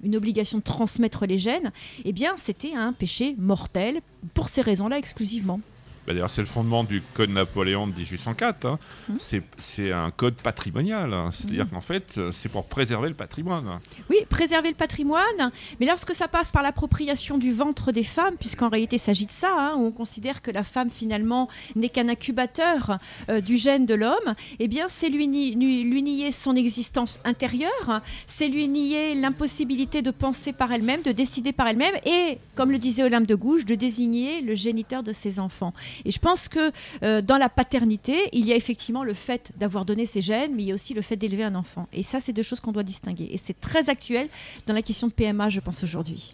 [0.03, 1.71] une obligation de transmettre les gènes,
[2.05, 4.01] eh bien, c'était un péché mortel
[4.33, 5.59] pour ces raisons-là exclusivement.
[6.05, 8.65] Bah, d'ailleurs, c'est le fondement du Code Napoléon de 1804.
[8.65, 8.79] Hein.
[9.09, 9.17] Hum.
[9.57, 11.13] C'est un code patrimonial.
[11.13, 11.29] Hein.
[11.31, 11.69] C'est-à-dire hum.
[11.71, 13.79] qu'en fait, c'est pour préserver le patrimoine.
[14.09, 15.51] Oui, préserver le patrimoine.
[15.79, 19.31] Mais lorsque ça passe par l'appropriation du ventre des femmes, puisqu'en réalité il s'agit de
[19.31, 22.97] ça, hein, où on considère que la femme finalement n'est qu'un incubateur
[23.29, 28.47] euh, du gène de l'homme, eh bien, c'est lui, lui, nier son existence intérieure, c'est
[28.47, 33.03] lui nier l'impossibilité de penser par elle-même, de décider par elle-même, et, comme le disait
[33.03, 35.73] Olympe de Gouges, de désigner le géniteur de ses enfants.
[36.05, 36.71] Et je pense que
[37.03, 40.63] euh, dans la paternité, il y a effectivement le fait d'avoir donné ses gènes, mais
[40.63, 41.87] il y a aussi le fait d'élever un enfant.
[41.93, 43.29] Et ça, c'est deux choses qu'on doit distinguer.
[43.31, 44.29] Et c'est très actuel
[44.67, 46.33] dans la question de PMA, je pense, aujourd'hui.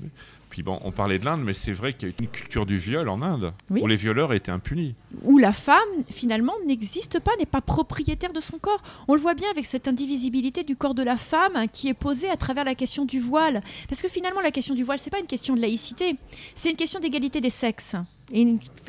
[0.49, 2.77] Puis bon, on parlait de l'Inde, mais c'est vrai qu'il y a une culture du
[2.77, 4.95] viol en Inde, où les violeurs étaient impunis.
[5.23, 5.77] Où la femme,
[6.09, 8.81] finalement, n'existe pas, n'est pas propriétaire de son corps.
[9.07, 11.93] On le voit bien avec cette indivisibilité du corps de la femme hein, qui est
[11.93, 13.61] posée à travers la question du voile.
[13.89, 16.15] Parce que finalement, la question du voile, c'est pas une question de laïcité,
[16.55, 17.95] c'est une question d'égalité des sexes
[18.31, 18.45] et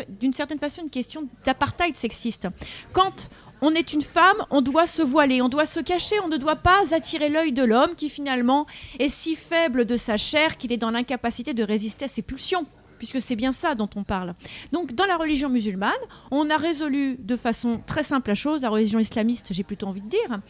[0.08, 2.48] d'une certaine façon une question d'apartheid sexiste.
[2.92, 3.30] Quand
[3.60, 6.56] on est une femme, on doit se voiler, on doit se cacher, on ne doit
[6.56, 8.66] pas attirer l'œil de l'homme qui finalement
[8.98, 12.66] est si faible de sa chair qu'il est dans l'incapacité de résister à ses pulsions
[12.98, 14.34] puisque c'est bien ça dont on parle.
[14.72, 15.92] Donc dans la religion musulmane,
[16.32, 20.02] on a résolu de façon très simple la chose, la religion islamiste, j'ai plutôt envie
[20.02, 20.40] de dire,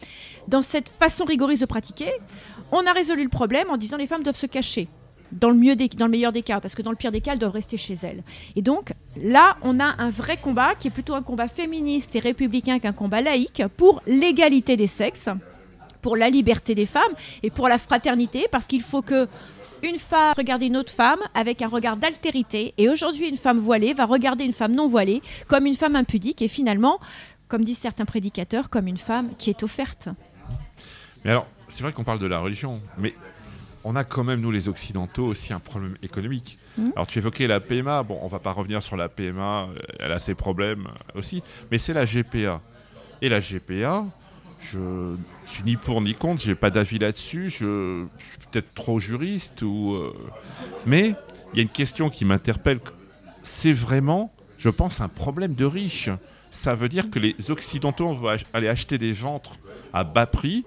[0.47, 2.11] dans cette façon rigoriste de pratiquer,
[2.71, 4.89] on a résolu le problème en disant les femmes doivent se cacher.
[5.31, 7.33] Dans le, mieux dans le meilleur des cas, parce que dans le pire des cas,
[7.33, 8.23] elles doivent rester chez elles.
[8.55, 12.19] Et donc, là, on a un vrai combat qui est plutôt un combat féministe et
[12.19, 15.29] républicain qu'un combat laïque pour l'égalité des sexes,
[16.01, 17.13] pour la liberté des femmes
[17.43, 19.27] et pour la fraternité, parce qu'il faut que
[19.81, 22.73] une femme regarde une autre femme avec un regard d'altérité.
[22.77, 26.41] Et aujourd'hui, une femme voilée va regarder une femme non voilée comme une femme impudique
[26.41, 26.99] et finalement,
[27.47, 30.09] comme disent certains prédicateurs, comme une femme qui est offerte.
[31.23, 33.13] Mais alors, c'est vrai qu'on parle de la religion, mais
[33.83, 36.57] on a quand même, nous les Occidentaux, aussi un problème économique.
[36.77, 36.89] Mmh.
[36.95, 39.67] Alors tu évoquais la PMA, bon, on va pas revenir sur la PMA,
[39.99, 42.61] elle a ses problèmes aussi, mais c'est la GPA.
[43.21, 44.05] Et la GPA,
[44.59, 45.15] je
[45.45, 49.93] suis ni pour ni contre, j'ai pas d'avis là-dessus, je, suis peut-être trop juriste ou
[49.93, 50.13] euh,
[50.85, 51.15] mais
[51.53, 52.79] il y a une question qui m'interpelle,
[53.43, 56.09] c'est vraiment, je pense, un problème de riches.
[56.51, 59.57] Ça veut dire que les occidentaux vont aller acheter des ventres
[59.93, 60.65] à bas prix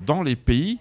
[0.00, 0.78] dans les pays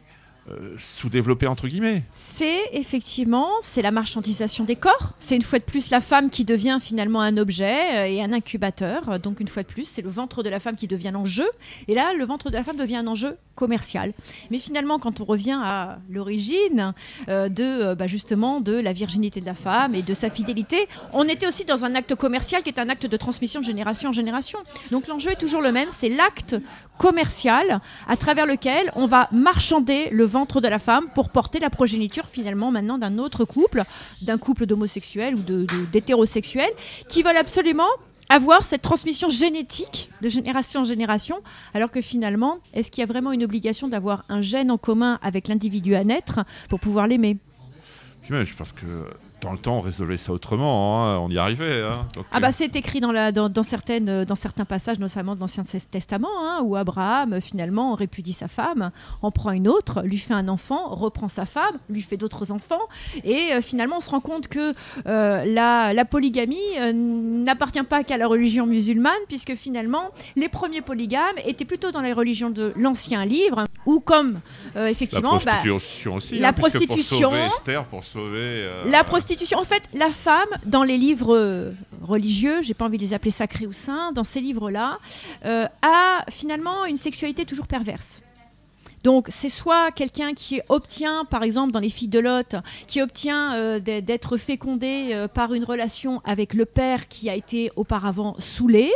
[0.49, 2.03] euh, sous-développé entre guillemets.
[2.13, 5.13] C'est effectivement, c'est la marchandisation des corps.
[5.17, 8.31] C'est une fois de plus la femme qui devient finalement un objet euh, et un
[8.31, 9.19] incubateur.
[9.19, 11.49] Donc une fois de plus, c'est le ventre de la femme qui devient l'enjeu.
[11.87, 14.13] Et là, le ventre de la femme devient un enjeu commercial.
[14.51, 16.93] Mais finalement, quand on revient à l'origine
[17.29, 21.23] euh, de bah, justement de la virginité de la femme et de sa fidélité, on
[21.23, 24.13] était aussi dans un acte commercial qui est un acte de transmission de génération en
[24.13, 24.59] génération.
[24.91, 26.55] Donc l'enjeu est toujours le même, c'est l'acte
[26.97, 31.69] commercial à travers lequel on va marchander le ventre de la femme pour porter la
[31.69, 33.83] progéniture finalement maintenant d'un autre couple,
[34.21, 35.41] d'un couple d'homosexuels ou
[35.91, 36.71] d'hétérosexuels,
[37.09, 37.89] qui veulent absolument
[38.29, 41.41] avoir cette transmission génétique de génération en génération,
[41.73, 45.19] alors que finalement, est-ce qu'il y a vraiment une obligation d'avoir un gène en commun
[45.21, 47.37] avec l'individu à naître pour pouvoir l'aimer?
[48.29, 49.07] Je pense que
[49.45, 51.05] dans le temps, on résolvait ça autrement.
[51.05, 51.19] Hein.
[51.19, 51.83] On y arrivait.
[51.83, 52.07] Hein.
[52.31, 55.39] ah bah euh, c'est écrit dans, la, dans, certaines, euh, dans certains passages, notamment de
[55.39, 58.89] l'Ancien Testament, hein, où Abraham euh, finalement répudie sa femme,
[59.21, 62.81] en prend une autre, lui fait un enfant, reprend sa femme, lui fait d'autres enfants,
[63.23, 64.73] et finalement on se rend compte que
[65.05, 66.57] la, la, polygamie
[66.93, 72.13] n'appartient pas qu'à la religion musulmane, puisque finalement les premiers polygames étaient plutôt dans les
[72.13, 74.39] religions de l'Ancien Livre, ou comme
[74.75, 76.39] effectivement la bah, prostitution aussi.
[76.39, 77.29] La prostitution.
[77.29, 78.69] Pour sauver Esther, pour sauver.
[78.85, 83.13] La prostitution en fait, la femme, dans les livres religieux, j'ai pas envie de les
[83.13, 84.99] appeler sacrés ou saints, dans ces livres-là,
[85.45, 88.21] euh, a finalement une sexualité toujours perverse.
[89.05, 92.55] Donc c'est soit quelqu'un qui obtient, par exemple dans les filles de Lot,
[92.87, 97.69] qui obtient euh, d'être fécondé euh, par une relation avec le père qui a été
[97.75, 98.91] auparavant saoulé,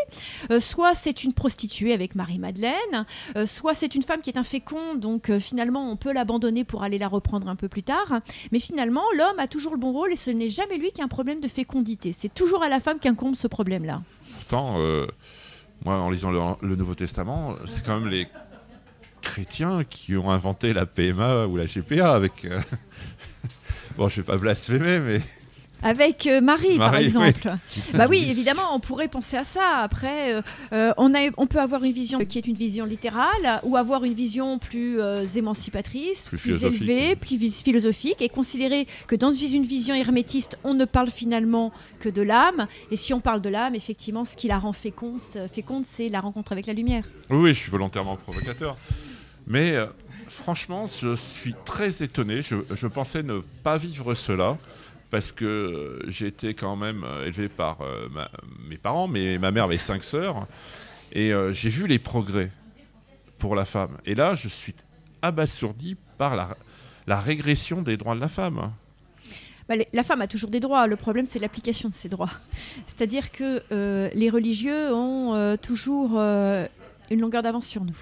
[0.50, 3.06] euh, soit c'est une prostituée avec Marie-Madeleine,
[3.46, 7.08] soit c'est une femme qui est inféconde, donc finalement on peut l'abandonner pour aller la
[7.08, 8.22] reprendre un peu plus tard.
[8.52, 11.04] Mais finalement l'homme a toujours le bon rôle et ce n'est jamais lui qui a
[11.04, 12.14] un problème de fécondité.
[12.14, 14.02] C'est toujours à la femme qu'incombe ce problème-là.
[14.40, 14.80] Pourtant,
[15.86, 18.28] moi en lisant le Nouveau Testament, c'est quand même les
[19.22, 22.46] chrétiens qui ont inventé la PMA ou la GPA avec.
[22.46, 22.60] Euh,
[23.98, 25.22] bon, je vais pas blasphémer, mais.
[25.82, 27.56] Avec euh, Marie, par exemple.
[27.94, 29.78] Bah oui, évidemment, on pourrait penser à ça.
[29.78, 30.34] Après,
[30.74, 34.04] euh, on, a, on peut avoir une vision qui est une vision littérale ou avoir
[34.04, 35.00] une vision plus
[35.38, 41.12] émancipatrice, plus, élevée, plus philosophique et considérer que dans une vision hermétiste, on ne parle
[41.12, 42.68] finalement que de l'âme.
[42.92, 46.20] Et si on parle de l'âme, effectivement, ce qui la rend féconde, féconde c'est la
[46.20, 47.06] rencontre avec la lumière.
[47.30, 48.76] Oui, oui, je suis volontairement provocateur.
[49.50, 49.88] Mais euh,
[50.28, 52.42] franchement, je suis très étonné.
[52.42, 54.58] Je, pensais ne pas vivre cela
[55.10, 57.80] parce que euh, j'ai été quand même euh, élevé par
[58.70, 60.48] mes parents, mais ma mère avait cinq sœurs,
[61.12, 62.52] et j'ai vu les progrès
[63.40, 63.98] pour la femme.
[64.06, 64.76] Et là, je suis
[65.24, 68.72] abasourdi par la, régression des droits de la femme.
[69.68, 70.86] Bah, la femme a toujours des droits.
[70.86, 72.30] Le problème, c'est l'application de ces droits.
[72.86, 73.64] C'est-à-dire que
[74.14, 77.98] les religieux ont toujours une longueur d'avance sur nous.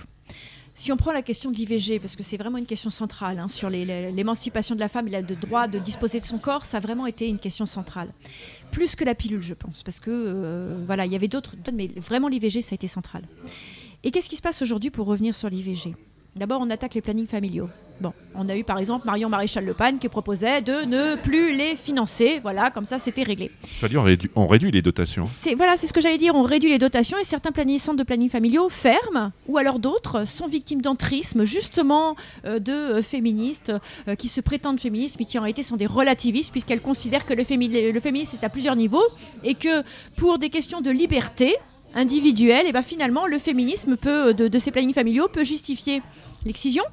[0.78, 3.48] Si on prend la question de l'IVG, parce que c'est vraiment une question centrale hein,
[3.48, 6.80] sur l'émancipation de la femme et le droit de disposer de son corps, ça a
[6.80, 8.10] vraiment été une question centrale.
[8.70, 11.88] Plus que la pilule, je pense, parce que euh, voilà, il y avait d'autres, mais
[11.88, 13.24] vraiment l'IVG, ça a été central.
[14.04, 15.96] Et qu'est-ce qui se passe aujourd'hui pour revenir sur l'IVG
[16.38, 17.68] D'abord, on attaque les plannings familiaux.
[18.00, 21.58] Bon, on a eu par exemple Marion Maréchal Le Pen qui proposait de ne plus
[21.58, 22.40] les financer.
[22.44, 23.50] Voilà, comme ça c'était réglé.
[23.80, 25.26] C'est-à-dire on, réduit, les dotations.
[25.26, 26.36] C'est voilà, c'est ce que j'allais dire.
[26.36, 30.46] On réduit les dotations et certains centres de planning familiaux ferment, ou alors d'autres sont
[30.46, 32.16] victimes d'entrisme justement
[32.46, 33.74] euh, de euh, féministes
[34.08, 37.34] euh, qui se prétendent féministes mais qui en réalité sont des relativistes puisqu'elles considèrent que
[37.34, 39.06] le, le féminisme est à plusieurs niveaux
[39.44, 39.84] et que
[40.18, 41.56] pour des questions de liberté,
[41.98, 46.02] individuelle, et ben finalement le féminisme peut de, de ces plannings familiaux peut justifier
[46.46, 46.84] l'excision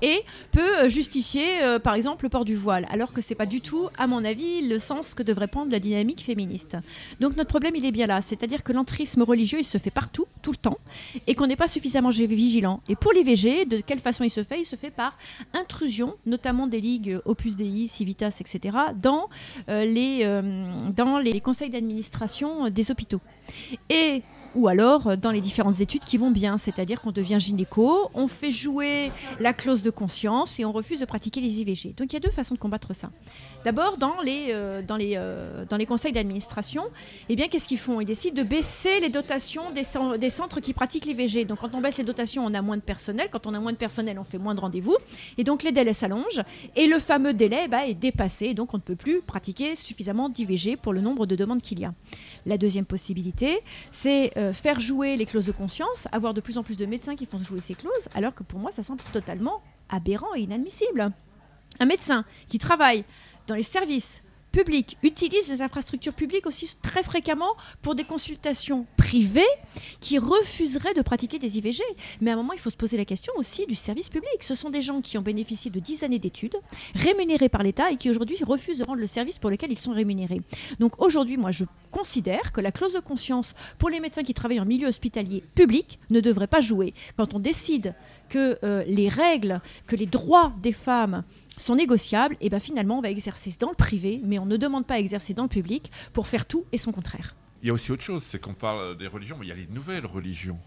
[0.00, 3.46] et peut euh, justifier, euh, par exemple, le port du voile, alors que c'est pas
[3.46, 6.76] du tout, à mon avis, le sens que devrait prendre la dynamique féministe.
[7.20, 10.26] Donc notre problème, il est bien là, c'est-à-dire que l'entrisme religieux, il se fait partout,
[10.42, 10.78] tout le temps,
[11.26, 12.80] et qu'on n'est pas suffisamment vigilant.
[12.88, 14.60] Et pour l'IVG, de quelle façon il se fait?
[14.60, 15.16] Il se fait par
[15.54, 19.28] intrusion, notamment des ligues Opus Dei, Civitas, etc., dans,
[19.68, 20.24] euh, les,
[20.94, 23.20] dans les conseils d'administration des hôpitaux.
[23.88, 24.22] Et
[24.54, 28.28] ou alors euh, dans les différentes études qui vont bien, c'est-à-dire qu'on devient gynéco, on
[28.28, 31.94] fait jouer la clause de conscience et on refuse de pratiquer les IVG.
[31.96, 33.10] Donc il y a deux façons de combattre ça.
[33.64, 36.82] D'abord, dans, les, euh, euh, conseils d'administration,
[37.28, 38.00] eh bien, qu'est-ce qu'ils font?
[38.00, 39.82] Ils décident de baisser les dotations des,
[40.18, 41.44] des centres qui pratiquent l'IVG.
[41.44, 43.28] Donc quand on baisse les dotations, on a moins de personnel.
[43.30, 44.96] Quand on a moins de personnel, on fait moins de rendez-vous.
[45.38, 46.42] Et donc les délais s'allongent.
[46.76, 48.54] Et le fameux délai bah, est dépassé.
[48.54, 51.84] Donc on ne peut plus pratiquer suffisamment d'IVG pour le nombre de demandes qu'il y
[51.84, 51.94] a.
[52.46, 56.62] La deuxième possibilité, c'est euh, faire jouer les clauses de conscience, avoir de plus en
[56.62, 59.62] plus de médecins qui font jouer ces clauses, alors que pour moi, ça semble totalement
[59.88, 61.12] aberrant et inadmissible.
[61.78, 63.04] Un médecin qui travaille
[63.46, 69.42] dans les services publics utilisent les infrastructures publiques aussi très fréquemment pour des consultations privées
[70.00, 71.82] qui refuseraient de pratiquer des IVG.
[72.20, 74.42] Mais à un moment, il faut se poser la question aussi du service public.
[74.42, 76.56] Ce sont des gens qui ont bénéficié de 10 années d'études,
[76.94, 79.92] rémunérés par l'État et qui aujourd'hui refusent de rendre le service pour lequel ils sont
[79.92, 80.42] rémunérés.
[80.78, 84.60] Donc aujourd'hui, moi, je considère que la clause de conscience pour les médecins qui travaillent
[84.60, 86.94] en milieu hospitalier public ne devrait pas jouer.
[87.16, 87.94] Quand on décide
[88.32, 91.22] que euh, les règles, que les droits des femmes
[91.58, 94.86] sont négociables, et bien finalement on va exercer dans le privé, mais on ne demande
[94.86, 97.36] pas à exercer dans le public pour faire tout et son contraire.
[97.62, 99.54] Il y a aussi autre chose, c'est qu'on parle des religions, mais il y a
[99.54, 100.58] les nouvelles religions.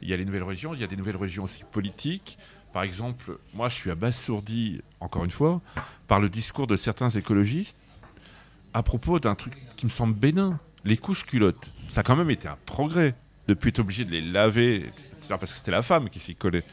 [0.00, 2.38] Il y a les nouvelles religions, il y a des nouvelles religions aussi politiques.
[2.72, 5.60] Par exemple, moi je suis abasourdi, encore une fois,
[6.08, 7.78] par le discours de certains écologistes
[8.72, 11.70] à propos d'un truc qui me semble bénin, les couches culottes.
[11.90, 13.14] Ça a quand même été un progrès
[13.48, 14.90] depuis être obligé de les laver,
[15.28, 16.64] parce que c'était la femme qui s'y collait.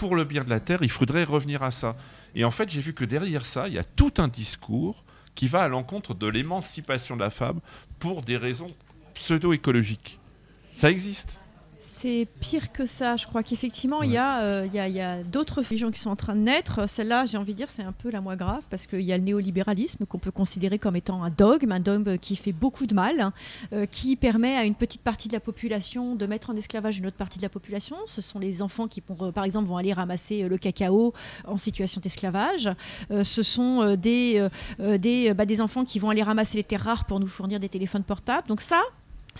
[0.00, 1.94] Pour le bien de la Terre, il faudrait revenir à ça.
[2.34, 5.46] Et en fait, j'ai vu que derrière ça, il y a tout un discours qui
[5.46, 7.60] va à l'encontre de l'émancipation de la femme
[7.98, 8.68] pour des raisons
[9.12, 10.18] pseudo-écologiques.
[10.74, 11.39] Ça existe.
[12.02, 13.18] C'est pire que ça.
[13.18, 16.34] Je crois qu'effectivement, il y a, euh, y a, d'autres religions qui sont en train
[16.34, 16.88] de naître.
[16.88, 19.18] Celle-là, j'ai envie de dire, c'est un peu la moins grave parce qu'il y a
[19.18, 22.94] le néolibéralisme qu'on peut considérer comme étant un dogme, un dogme qui fait beaucoup de
[22.94, 23.34] mal, hein,
[23.74, 27.06] euh, qui permet à une petite partie de la population de mettre en esclavage une
[27.06, 27.96] autre partie de la population.
[28.06, 31.12] Ce sont les enfants qui, pour, par exemple, vont aller ramasser le cacao
[31.46, 32.70] en situation d'esclavage.
[33.10, 34.48] Euh, ce sont des,
[34.78, 37.68] des, bah, des enfants qui vont aller ramasser les terres rares pour nous fournir des
[37.68, 38.48] téléphones portables.
[38.48, 38.80] Donc ça,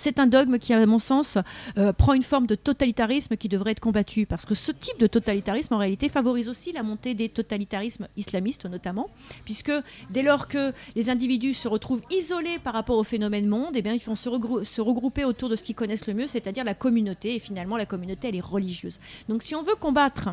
[0.01, 1.37] c'est un dogme qui, à mon sens,
[1.77, 5.07] euh, prend une forme de totalitarisme qui devrait être combattu, parce que ce type de
[5.07, 9.11] totalitarisme, en réalité, favorise aussi la montée des totalitarismes islamistes, notamment,
[9.45, 9.73] puisque
[10.09, 13.93] dès lors que les individus se retrouvent isolés par rapport au phénomène monde, eh bien,
[13.93, 14.31] ils vont se,
[14.65, 17.87] se regrouper autour de ce qu'ils connaissent le mieux, c'est-à-dire la communauté, et finalement, la
[17.87, 19.01] communauté, elle est religieuse.
[19.29, 20.31] Donc, si on veut combattre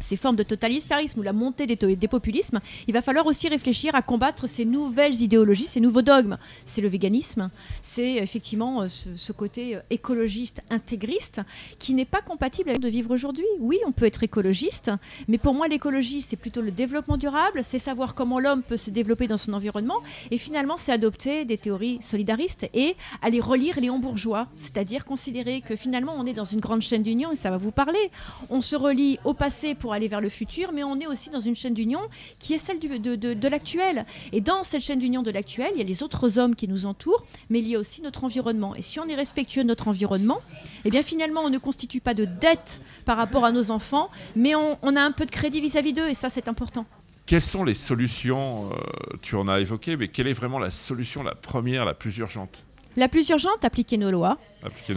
[0.00, 4.02] ces formes de totalitarisme ou la montée des, populismes, il va falloir aussi réfléchir à
[4.02, 6.38] combattre ces nouvelles idéologies, ces nouveaux dogmes.
[6.66, 7.50] C'est le véganisme,
[7.82, 11.40] c'est effectivement euh, ce, côté euh, écologiste, intégriste,
[11.78, 13.44] qui n'est pas compatible avec de vivre aujourd'hui.
[13.60, 14.90] Oui, on peut être écologiste,
[15.28, 18.90] mais pour moi, l'écologie, c'est plutôt le développement durable, c'est savoir comment l'homme peut se
[18.90, 23.98] développer dans son environnement, et finalement, c'est adopter des théories solidaristes et aller relire Léon
[23.98, 27.56] Bourgeois, c'est-à-dire considérer que finalement, on est dans une grande chaîne d'union, et ça va
[27.56, 28.10] vous parler.
[28.50, 31.40] On se relie au passé pour aller vers le futur, mais on est aussi dans
[31.40, 32.00] une chaîne d'union
[32.38, 34.06] qui est celle du, de, de, l'actuel.
[34.32, 36.86] Et dans cette chaîne d'union de l'actuel, il y a les autres hommes qui nous
[36.86, 38.74] entourent, mais il y a aussi notre environnement.
[38.74, 40.40] Et si on est respectueux de notre environnement,
[40.84, 44.54] eh bien finalement, on ne constitue pas de dette par rapport à nos enfants, mais
[44.54, 46.86] on, on a un peu de crédit vis-à-vis d'eux, et ça, c'est important.
[47.26, 51.22] Quelles sont les solutions euh, Tu en as évoqué, mais quelle est vraiment la solution
[51.22, 52.64] la première, la plus urgente?
[52.96, 54.38] La plus urgente, appliquer nos lois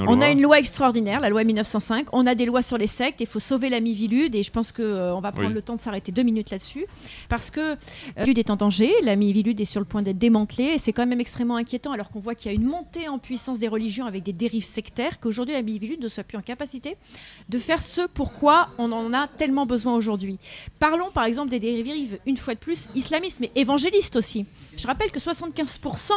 [0.07, 2.07] on a une loi extraordinaire, la loi 1905.
[2.13, 3.19] On a des lois sur les sectes.
[3.19, 4.33] Il faut sauver la Mivilude.
[4.35, 6.85] Et je pense qu'on euh, on va prendre le temps de s'arrêter deux minutes là-dessus.
[7.27, 7.75] Parce que
[8.15, 8.91] la euh, est en danger.
[9.03, 10.73] La Mivilude est sur le point d'être démantelée.
[10.75, 13.19] Et c'est quand même extrêmement inquiétant alors qu'on voit qu'il y a une montée en
[13.19, 16.95] puissance des religions avec des dérives sectaires qu'aujourd'hui la Mivilude ne soit plus en capacité
[17.49, 20.37] de faire ce pourquoi on en a tellement besoin aujourd'hui.
[20.79, 24.45] Parlons par exemple des dérives, une fois de plus, islamistes, mais évangélistes aussi.
[24.77, 26.11] Je rappelle que 75%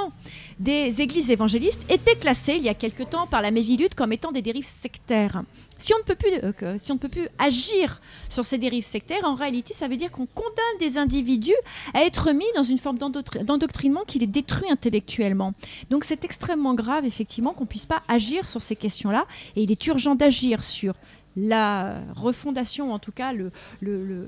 [0.58, 4.32] des églises évangélistes étaient classées il y a quelque temps par la Mévilude comme étant
[4.32, 5.42] des dérives sectaires.
[5.78, 6.30] Si on, ne peut plus,
[6.62, 9.96] euh, si on ne peut plus agir sur ces dérives sectaires, en réalité, ça veut
[9.96, 11.54] dire qu'on condamne des individus
[11.94, 15.54] à être mis dans une forme d'endoctrinement qui les détruit intellectuellement.
[15.88, 19.24] Donc c'est extrêmement grave, effectivement, qu'on ne puisse pas agir sur ces questions-là.
[19.56, 20.94] Et il est urgent d'agir sur
[21.36, 24.26] la refondation, en tout cas le, le,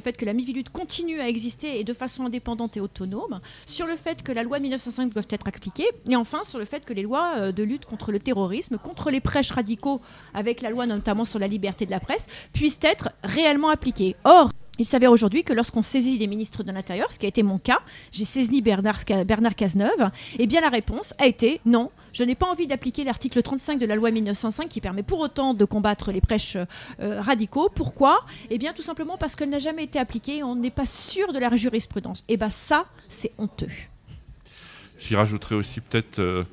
[0.00, 3.96] fait que la Mivilude continue à exister et de façon indépendante et autonome, sur le
[3.96, 6.92] fait que la loi de 1905 doit être appliquée, et enfin sur le fait que
[6.92, 10.00] les lois euh, de lutte contre le terrorisme, contre les prêches radicaux,
[10.34, 14.16] avec la loi notamment sur la liberté de la presse, puissent être réellement appliquées.
[14.24, 17.42] Or, il s'avère aujourd'hui que lorsqu'on saisit les ministres de l'Intérieur, ce qui a été
[17.42, 17.80] mon cas,
[18.10, 22.34] j'ai saisi Bernard, Bernard Cazeneuve, et eh bien la réponse a été non, je n'ai
[22.34, 26.12] pas envie d'appliquer l'article 35 de la loi 1905 qui permet pour autant de combattre
[26.12, 26.56] les prêches
[27.00, 27.70] euh, radicaux.
[27.74, 28.24] Pourquoi?
[28.50, 31.38] Eh bien tout simplement parce qu'elle n'a jamais été appliquée, on n'est pas sûr de
[31.38, 32.20] la jurisprudence.
[32.28, 33.68] Et eh bien ça, c'est honteux.
[34.98, 36.44] J'y rajouterai aussi peut-être euh,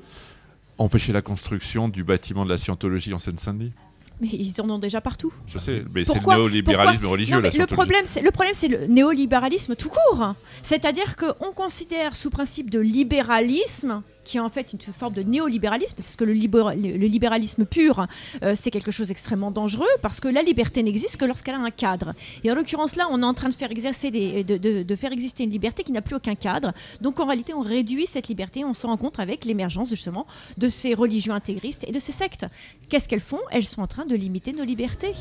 [0.78, 3.72] empêcher la construction du bâtiment de la scientologie en Seine-Saint-Denis.
[4.20, 5.32] Mais ils en ont déjà partout.
[5.46, 7.40] Je sais, mais c'est le néolibéralisme religieux.
[7.40, 10.34] le, problème, le problème, c'est le néolibéralisme tout court.
[10.62, 15.96] C'est-à-dire qu'on considère sous principe de libéralisme qui est en fait une forme de néolibéralisme,
[15.96, 18.06] parce que le, libéralisme pur,
[18.42, 21.70] euh, c'est quelque chose d'extrêmement dangereux, parce que la liberté n'existe que lorsqu'elle a un
[21.70, 22.14] cadre.
[22.44, 26.02] Et en l'occurrence là, on est en train de faire, exister une liberté qui n'a
[26.02, 26.72] plus aucun cadre.
[27.00, 30.26] Donc en réalité, on réduit cette liberté, on se rencontre avec l'émergence justement
[30.58, 32.46] de ces religions intégristes et de ces sectes.
[32.88, 33.40] Qu'est-ce qu'elles font?
[33.50, 35.14] Elles sont en train de limiter nos libertés.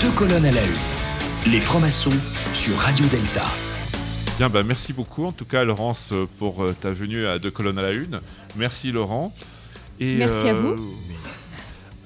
[0.00, 1.52] Deux colonnes à la une.
[1.52, 2.12] Les francs-maçons
[2.52, 3.44] sur Radio Delta.
[4.48, 7.82] Bah, merci beaucoup en tout cas Laurence pour euh, ta venue à Deux colonnes à
[7.82, 8.20] la une.
[8.56, 9.34] Merci Laurent.
[10.00, 10.68] Et, merci à vous.
[10.68, 10.76] Euh,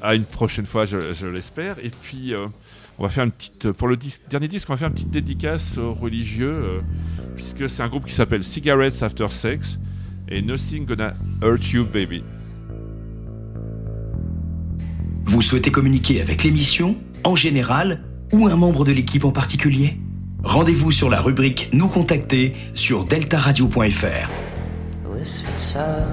[0.02, 1.78] à une prochaine fois, je, l'espère.
[1.78, 2.48] Et puis, euh,
[2.98, 3.70] on va faire une petite.
[3.70, 3.96] Pour le
[4.28, 6.82] dernier disque, on va faire une petite dédicace aux religieux,
[7.36, 9.78] puisque c'est un groupe qui s'appelle Cigarettes After Sex
[10.28, 12.24] et Nothing Gonna Hurt You Baby.
[15.24, 19.98] Vous souhaitez communiquer avec l'émission, en général, ou un membre de l'équipe en particulier?
[20.44, 24.30] Rendez-vous sur la rubrique Nous contacter sur deltaradio.fr.
[25.04, 26.04] Nothing's gonna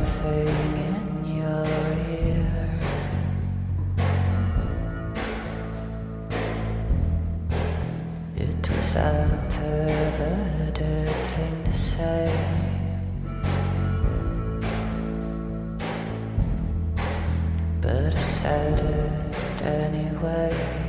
[19.64, 20.81] hurt you,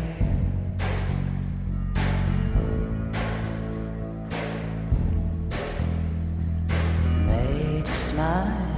[8.12, 8.71] smile.